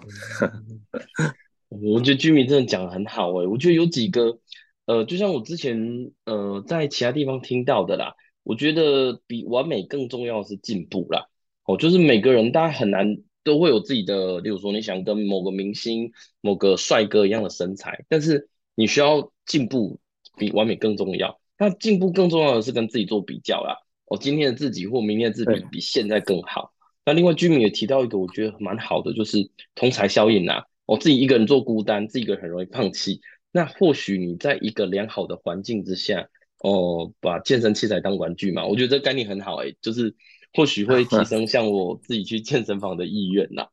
[1.69, 4.39] 我觉得居民真的讲的很好哎、我觉得有几个。
[4.87, 11.27] 呃，就像我之前呃在其他地方听到的啦，我觉得比完美更重要的是进步啦。
[11.65, 16.13] 哦，就是每个人大家很难都会有自己的，例如说你想跟某个明星、
[16.43, 19.99] 某个帅哥一样的身材，但是你需要进步
[20.37, 21.41] 比完美更重要。
[21.65, 23.79] 那进步更重要的是跟自己做比较啦。
[24.07, 26.73] 哦，今天的自己或明天的自己比现在更好。
[27.07, 30.65] 那另外居民也提到一个我觉得蛮好的，就是同侪效应啊。
[30.85, 33.23] 我、哦、自己一个人做孤单，自己一个人很容易放弃。
[33.51, 40.15] 那或许你在一个良好的环境之下，哦，把健身器材当玩具嘛，我觉得这个概念很好诶，就是
[40.53, 43.69] 或许会提升 像我自己去健身房的意愿呐。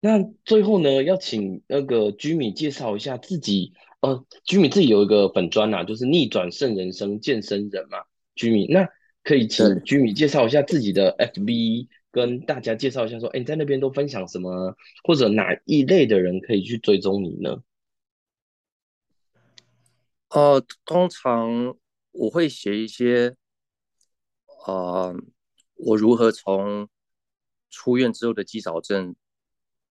[0.00, 3.72] 那最后呢，要请那个 Jimmy 介绍一下自己，
[4.04, 8.04] 呃，Jimmy 自己有一个粉专呐、啊，就是逆转胜人生健身人嘛
[8.36, 8.86] ，Jimmy，那
[9.22, 17.62] 可以请 Jimmy 介绍一下自己的 FB，跟大家介绍一下说，哎，你在那边都分享什么，或者哪一类的人可以去追踪你呢？
[20.28, 21.74] 呃，通常
[22.12, 23.36] 我会写一些，
[24.66, 25.16] 呃，
[25.76, 26.88] 我如何从
[27.70, 29.16] 出院之后的肌少症，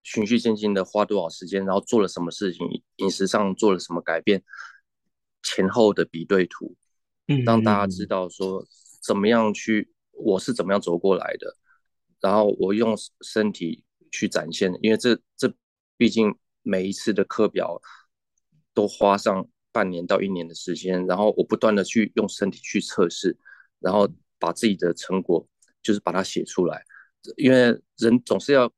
[0.03, 4.43] 循序渐进的花多少时间，然后做了什么事情，饮食上做了什么改变，
[5.41, 6.75] 前后的比对图，
[7.27, 8.63] 嗯，让大家知道说
[9.01, 11.57] 怎么样去，我是怎么样走过来的，
[12.21, 15.51] 然后我用身体去展现，因为这这
[15.97, 17.81] 毕竟每一次的课表
[18.73, 19.49] 都花上。
[19.75, 23.35] 半年到一年的时间，然后我不断的去用身体去测试，
[23.79, 25.43] 然后把自己的成果
[25.81, 26.85] 就是把它写出来，
[27.37, 28.71] 因为人总是要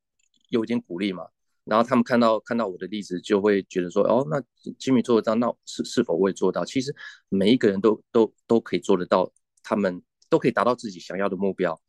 [0.50, 1.28] 有一点鼓励嘛。
[1.64, 4.40] 然后他们看到看到我的例子，就会觉得说，哦，那
[4.74, 6.64] Jimmy 做得到，那是是否会做到？
[6.64, 6.96] 其实
[7.28, 9.32] 每一个人都都都可以做得到，
[9.64, 11.82] 他们都可以达到自己想要的目标，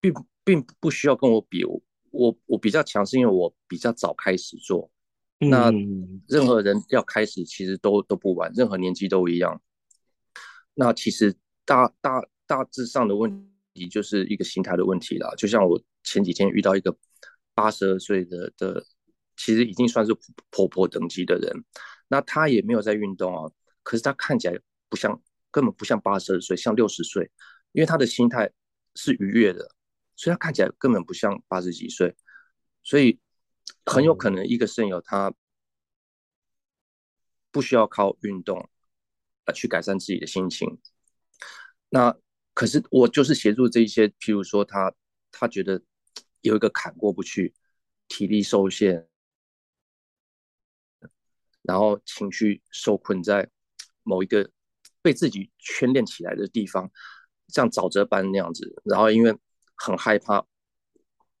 [0.00, 0.14] 并
[0.44, 1.64] 并不需要跟我比。
[1.64, 4.88] 我我我比较强，是因为我比较早开始做。
[5.38, 5.72] 那
[6.28, 9.60] 任何人要开始，其实都都不晚，任何年纪都一样。
[10.74, 15.34] 那其实大大大致上的问题就是一个心态的问题啦。
[15.36, 16.96] 就像我前几天遇到一个
[17.54, 18.84] 八十二岁的的，
[19.36, 20.12] 其实已经算是
[20.50, 21.64] 婆婆等级的人，
[22.08, 23.50] 那她也没有在运动啊，
[23.82, 27.30] 可是她看起来不像，根本不像八十二岁，像六十岁，
[27.72, 28.50] 因为她的心态
[28.94, 29.68] 是愉悦的，
[30.16, 32.14] 所以她看起来根本不像八十几岁，
[32.82, 33.18] 所以。
[33.86, 35.32] 很有可能一个肾友他
[37.50, 38.68] 不需要靠运动
[39.44, 40.80] 来去改善自己的心情。
[41.88, 42.16] 那
[42.54, 44.92] 可是我就是协助这一些，譬如说他
[45.30, 45.82] 他觉得
[46.42, 47.54] 有一个坎过不去，
[48.06, 49.08] 体力受限，
[51.62, 53.48] 然后情绪受困在
[54.02, 54.50] 某一个
[55.00, 56.92] 被自己圈练起来的地方，
[57.48, 59.36] 像沼泽般那样子，然后因为
[59.74, 60.46] 很害怕，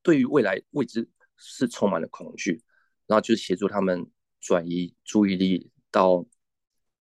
[0.02, 1.08] 对于未来未知。
[1.44, 2.62] 是充满了恐惧，
[3.08, 6.24] 然后就协助他们转移注意力到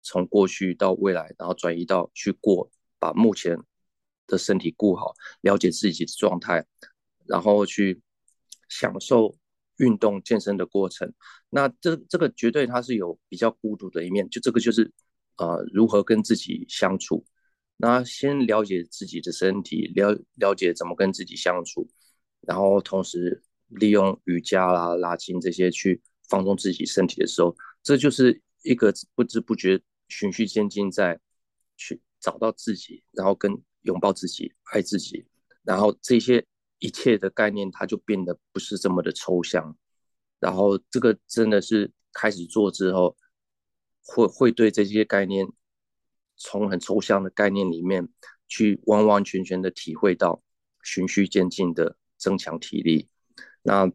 [0.01, 3.55] 从过去到未来，然后转移到去过，把目前
[4.25, 6.65] 的身体顾好，了解自己的状态，
[7.27, 8.01] 然后去
[8.69, 9.35] 享受
[9.77, 11.13] 运动健身的过程。
[11.49, 14.91] 那这这个绝对它是有比较孤独的一面，就这个就是
[15.37, 17.25] 呃如何跟自己相处。
[17.77, 21.89] 那先了解自己的身体，了了解怎么跟自己相处，
[22.41, 23.41] 然后同时。
[23.75, 31.17] 利用瑜伽啦、拉筋这些去放松自己身体的时候，这就是一个不知不觉、循序渐进，在
[31.77, 35.25] 去找到自己，然后跟拥抱自己、爱自己，
[35.63, 36.45] 然后这些
[36.81, 39.77] 一切的概念，它就变得不是这么的抽象。
[40.39, 43.15] 然后这个真的是开始做之后，
[44.03, 45.47] 会会对这些概念，
[46.35, 48.09] 从很抽象的概念里面
[48.47, 50.41] 去完完全全的体会到
[50.83, 53.07] 循序渐进的增强体力。
[53.61, 53.89] 那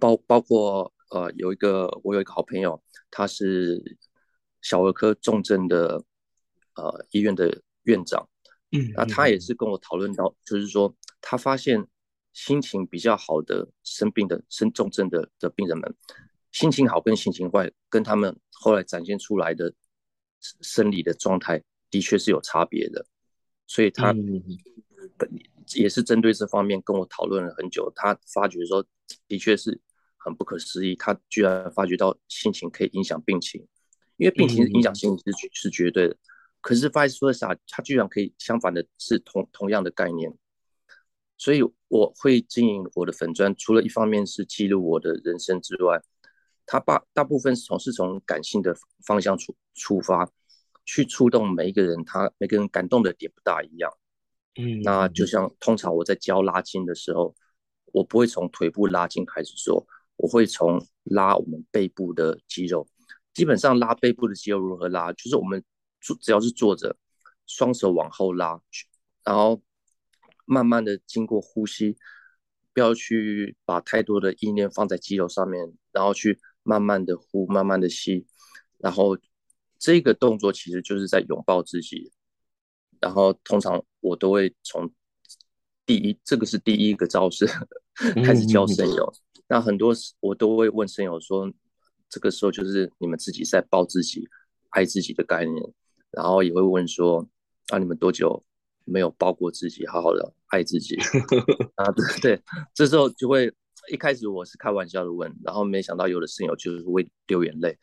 [0.00, 3.96] 包包括呃，有一个我有一个好朋友，他是
[4.60, 6.02] 小儿科重症的
[6.74, 8.28] 呃医院的院长，
[8.72, 11.86] 嗯，那他也是跟我讨论到，就是说他发现
[12.36, 15.96] 心情比较好的生病的生重症的的病人们，
[16.52, 19.72] 心情好跟心情坏跟他们后来展现出来的
[20.60, 23.06] 生理的状态的确是有差别的，
[23.66, 24.14] 所以他
[25.74, 28.86] 也是针对这方面跟我讨论了很久，他发觉说。
[29.28, 29.80] 的确是
[30.16, 33.64] 很不可思议，他居然发觉到心情可以影响病情，
[34.16, 36.16] 因为病情影响心情是是绝对的。
[36.60, 40.36] 可是 vice versa，他居然可以相反的是同同样的概念。
[41.36, 46.00] 所以我会经营我的粉砖，除了一方面是记录我的人生之外，
[46.64, 50.30] 他把大部分是从是从感性的方向出出发，
[50.84, 53.92] 去触动每一个人，他每个人感动的点不大一样。
[54.56, 57.34] 嗯，那就像通常我在教拉筋的时候。
[57.92, 62.86] 我不会从腿部拉筋开始做，我会从拉我们背部的肌肉。
[63.32, 65.64] 基本上拉背部的肌肉如何拉，就是我们
[66.02, 66.94] 坐只要是坐着，
[67.46, 68.60] 双手往后拉，
[69.24, 69.62] 然后
[70.46, 71.98] 慢慢的经过呼吸，
[72.72, 78.26] 不要去把太多的意念放在肌肉上面，然后去慢慢的呼，慢慢的吸，
[78.78, 79.18] 然后
[79.78, 82.10] 这个动作其实就是在拥抱自己。
[82.98, 84.90] 然后通常我都会从
[85.84, 87.46] 第一，这个是第一个招式。
[88.24, 89.10] 开始教声友，
[89.48, 91.50] 那很多我都会问声友说，
[92.10, 94.28] 这个时候就是你们自己在抱自己、
[94.68, 95.72] 爱自己的概念，
[96.10, 97.26] 然后也会问说，
[97.68, 98.44] 啊，你们多久
[98.86, 100.96] 没有抱过自己，好好的爱自己？
[101.76, 103.52] 啊，对 对，这时候就会
[103.90, 107.76] 一开始我是开玩笑的问，然后没想到有的肾友就是会流眼泪，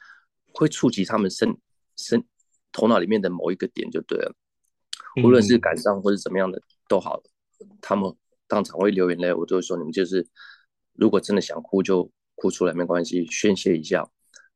[0.53, 1.55] 会触及他们身
[1.97, 2.23] 身
[2.71, 4.33] 头脑里面的某一个点就对了，
[5.23, 7.21] 无论是感伤或者怎么样的都好，
[7.81, 8.15] 他们
[8.47, 10.25] 当场会流眼泪，我就会说你们就是
[10.93, 14.09] 如果真的想哭就哭出来没关系，宣泄一下，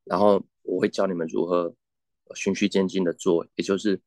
[0.04, 1.74] 然后我会教你们如何
[2.34, 4.00] 循序渐进的做，也就是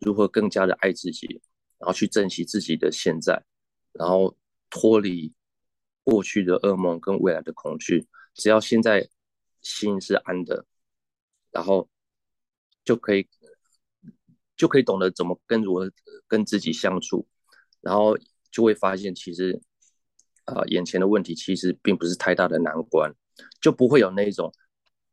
[0.00, 1.40] 如何更加的爱自己，
[1.82, 3.42] 然后去珍惜自己的现在，
[3.90, 4.36] 然后
[4.70, 5.34] 脱离
[6.04, 9.08] 过去的噩梦跟未来的恐惧，只要现在
[9.62, 10.64] 心是安的，
[11.50, 11.88] 然后
[12.84, 13.26] 就可以
[14.56, 15.90] 就可以懂得怎么跟如何
[16.28, 17.26] 跟自己相处，
[17.80, 18.16] 然后
[18.52, 19.60] 就会发现其实
[20.44, 23.12] 啊、呃、眼前的问题其实并不是太大的难关，
[23.60, 24.54] 就不会有那种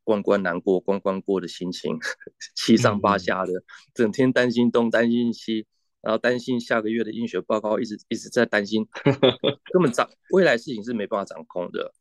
[0.03, 1.97] 关关难过关关过的心情，
[2.55, 3.53] 七上八下的，
[3.95, 5.65] 整天担心东担心西。
[6.01, 8.87] 然后担心下个月的医学报告，一直一直在担心，
[9.73, 11.93] 根本掌未来事情是没办法掌控的。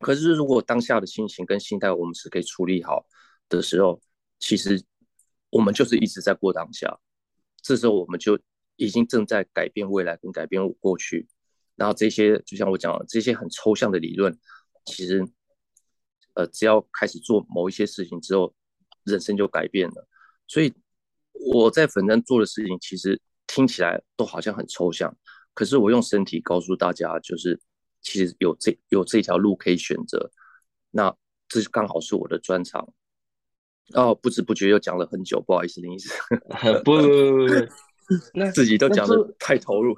[0.00, 3.06] 可是如果当下的心情跟心态我们是可以处理好
[3.48, 4.00] 的时候，
[4.40, 4.82] 其实
[5.50, 6.98] 我们就是一直在过当下。
[7.62, 8.36] 这时候我们就
[8.76, 11.28] 已经正在改变未来跟改变过去。
[11.76, 14.36] 然后这些就像我讲的这些很抽象的理论，
[14.86, 15.24] 其实
[16.34, 18.52] 呃只要开始做某一些事情之后，
[19.04, 20.08] 人生就改变了。
[20.48, 20.74] 所以。
[21.32, 25.16] 我在粉专做的事情，其实听起来都好像很抽象，
[25.54, 27.60] 可是我用身体告诉大家，就是
[28.00, 30.30] 其实有这有这条路可以选择。
[30.90, 31.14] 那
[31.48, 32.92] 这刚好是我的专长。
[33.94, 36.10] 哦，不知不觉又讲了很久，不好意思，林医师。
[36.84, 37.54] 不不不不，
[38.34, 39.96] 那自己都讲得太投入。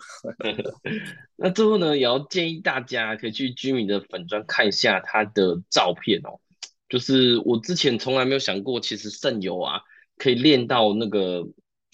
[1.37, 6.41] 那最后呢，也要建议大家可以去 Jimmy 的粉专看一下他的照片哦。
[6.89, 9.83] 就是我之前从来没有想过，其实肾油啊。
[10.19, 11.43] 可以练到那个，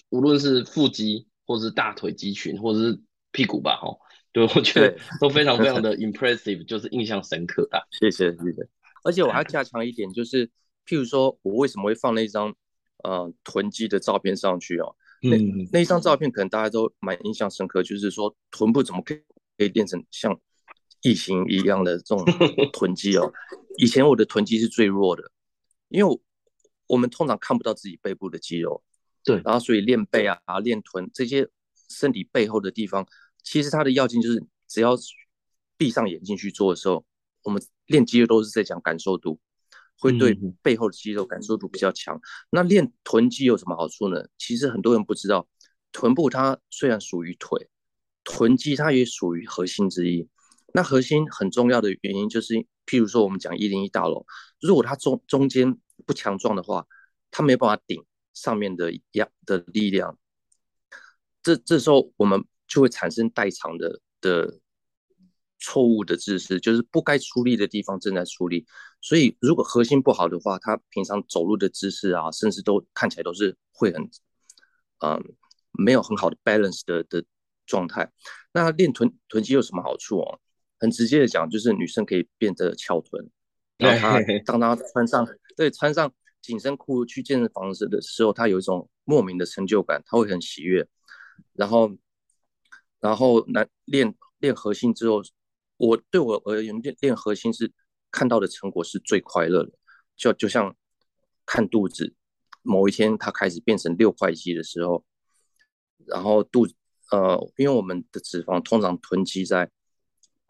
[0.09, 2.99] 无论是腹肌，或者是大腿肌群，或者是
[3.31, 3.97] 屁股吧，哦，
[4.31, 7.79] 对，我觉得都非常非常的 impressive，就是印象深刻啊。
[7.91, 8.67] 谢谢谢谢。
[9.03, 10.47] 而且我还要加强一点，就是
[10.85, 12.53] 譬如说我为什么会放那张
[13.03, 14.95] 呃臀肌的照片上去哦？
[15.21, 15.37] 那
[15.71, 19.17] 那一张照片可能大家都蛮印象深刻，就是说臀部怎么可以
[19.57, 20.39] 可以练成像
[21.01, 22.23] 异形一样的这种
[22.71, 23.31] 臀肌哦？
[23.77, 25.23] 以前我的臀肌是最弱的，
[25.89, 26.19] 因为
[26.89, 26.99] 我。
[26.99, 28.83] 我们通常看不到自己背部的肌肉，
[29.23, 31.47] 对，然后所以练背啊、练臀这些
[31.89, 33.07] 身体背后的地方，
[33.41, 34.97] 其实它的要劲就是，只要
[35.77, 37.05] 闭上眼睛去做的时候，
[37.43, 39.39] 我们练肌肉都是在讲感受度，
[39.97, 42.17] 会对背后的肌肉感受度比较强。
[42.17, 44.27] 嗯、那练臀肌有什么好处呢？
[44.37, 45.47] 其实很多人不知道，
[45.93, 47.69] 臀部它虽然属于腿，
[48.25, 50.27] 臀肌它也属于核心之一。
[50.73, 54.25] 那核心很重要的原因就是，譬如说我们讲一零一大楼，
[54.59, 55.77] 如果它中中间
[56.09, 56.87] 不强壮的话，
[57.29, 58.03] 它没办法顶
[58.33, 60.17] 上面的压的力量。
[61.43, 64.59] 这这时候我们就会产生代偿的的
[65.59, 68.65] 错误的姿势，就是不该出力的地方正在出力。
[69.01, 74.09] 所以如果核心不好的话，他平常走路的姿势啊，甚至都看起来都是会很
[75.05, 75.23] 嗯
[75.73, 77.23] 没有很好的 balance 的的
[77.67, 78.11] 状态。
[78.51, 80.39] 那练臀臀肌有什么好处哦？
[80.79, 83.29] 很直接的讲，就是女生可以变得翘臀。
[83.79, 85.25] 然后她当他穿上
[85.55, 90.85] 对穿上紧身裤去健身房时的时候，他有一种莫名的成就感，他会很喜悦。
[91.53, 91.89] 然后，
[92.99, 95.21] 然后来练练核心之后，
[95.77, 97.71] 我对我而言练练核心是
[98.11, 99.71] 看到的成果是最快乐的，
[100.17, 100.75] 就就像
[101.45, 102.13] 看肚子，
[102.61, 105.05] 某一天它开始变成六块肌的时候，
[106.05, 106.75] 然后肚子
[107.11, 109.71] 呃，因为我们的脂肪通常囤积在。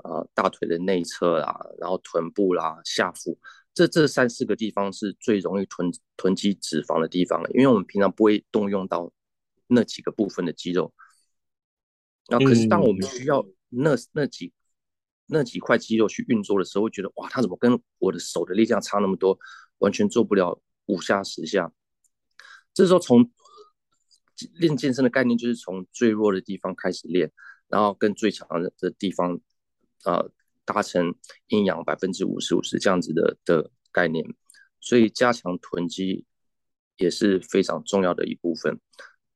[0.04, 3.38] 呃，大腿的内侧啦，然后臀部啦、下腹，
[3.74, 9.12] 这这三四个地方是最容易囤囤积脂肪的地方了，因为我们平常不会动用到
[9.68, 10.94] 那几个部分的肌肉。
[12.30, 14.54] 那可是当我们需要那那几
[15.26, 19.38] 那几块肌肉去运作的时候，会觉得哇，它怎么跟我的手的力量差那么多，
[19.80, 21.74] 完全做不了五下十下。
[22.74, 23.30] 这时候从
[24.54, 27.30] 练健身的概念就是从最弱的地方开始练，
[27.68, 29.42] 然后跟最强的的地方。
[30.06, 30.32] 呃，
[30.64, 31.14] 达成
[31.48, 34.24] 阴阳百分之五十五十这样子的的概念，
[34.80, 36.26] 所以加强臀肌
[36.98, 38.80] 也是非常重要的一部分。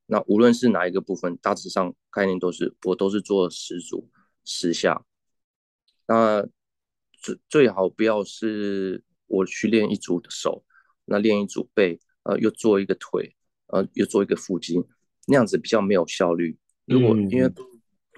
[0.06, 4.08] 那无论是哪一个部分，大致上概念都是我都是做十组
[4.44, 5.04] 十下。
[6.06, 6.46] 那
[7.12, 10.64] 最最好不要是我去练一组的手，
[11.04, 13.36] 那练一组背，呃，又做一个腿，
[13.66, 14.82] 呃，又做一个腹肌，
[15.26, 16.56] 那样子比较没有效率。
[16.86, 17.52] 如果因为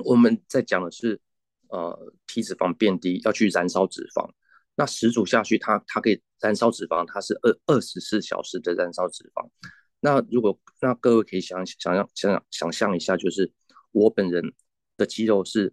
[0.05, 1.21] 我们在讲的是。
[1.69, 4.31] 呃，体脂肪变低，要去燃烧脂肪。
[4.75, 9.49] 那十组下去，它它可以燃烧脂肪，它是二二十四小时的燃烧脂肪。
[10.01, 13.51] 那如果那各位可以想想象想想想象一下，就是
[13.93, 14.53] 我本人
[14.97, 15.73] 的肌肉是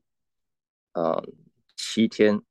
[0.94, 1.22] 呃
[1.76, 2.42] 七天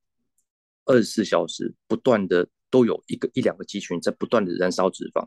[0.84, 5.26] 二十四小时不断的都有一个一两个肌群在不断的燃烧脂肪。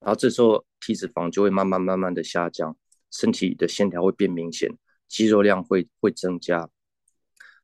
[0.00, 2.76] 然后这时候体脂肪就会慢慢慢慢的下降，
[3.10, 4.70] 身体的线条会变明显，
[5.08, 6.68] 肌肉量会会增加。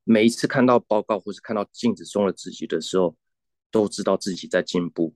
[0.08, 3.16] 每一次看到报告或是看到镜子中的自己的时候，
[3.72, 5.12] 都知道自己在进步。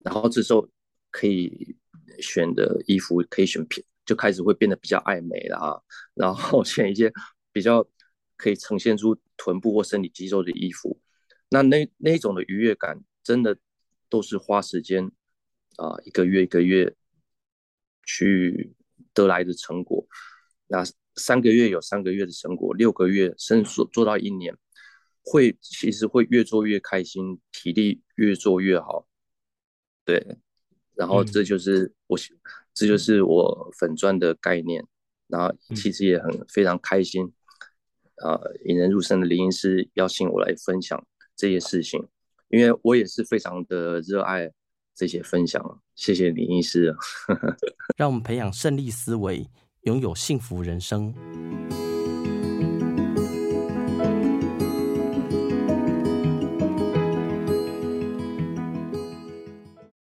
[0.00, 0.68] 然后这时候
[1.10, 1.74] 可以
[2.20, 5.80] 选的衣服可以选品，就开始会变得比较爱美了啊。
[6.12, 7.10] 然后选一些
[7.52, 7.88] 比较
[8.36, 11.00] 可以呈现出臀部或身体肌肉的衣服。
[11.48, 13.56] 那那那种的愉悦感，真的
[14.10, 15.10] 都是花时间
[15.76, 16.94] 啊，一个月一个月
[18.04, 18.74] 去
[19.14, 20.06] 得来的成果。
[20.66, 20.84] 那
[21.16, 24.56] 三个月有三个月的成果，六个月甚至做做到一年，
[25.22, 29.06] 会其实会越做越开心，体力越做越好。
[30.04, 30.38] 对，
[30.94, 32.38] 然后这就是我，嗯、
[32.74, 34.86] 这就是我粉钻的概念。
[35.26, 37.24] 然后其实也很非常开心，
[38.16, 41.02] 啊、呃，引人入胜的林医师邀请我来分享
[41.34, 42.06] 这些事情，
[42.48, 44.52] 因为我也是非常的热爱
[44.94, 46.94] 这些分享，谢谢林医师。
[47.96, 49.48] 让我们培养胜利思维，
[49.84, 51.12] 拥有幸福人生。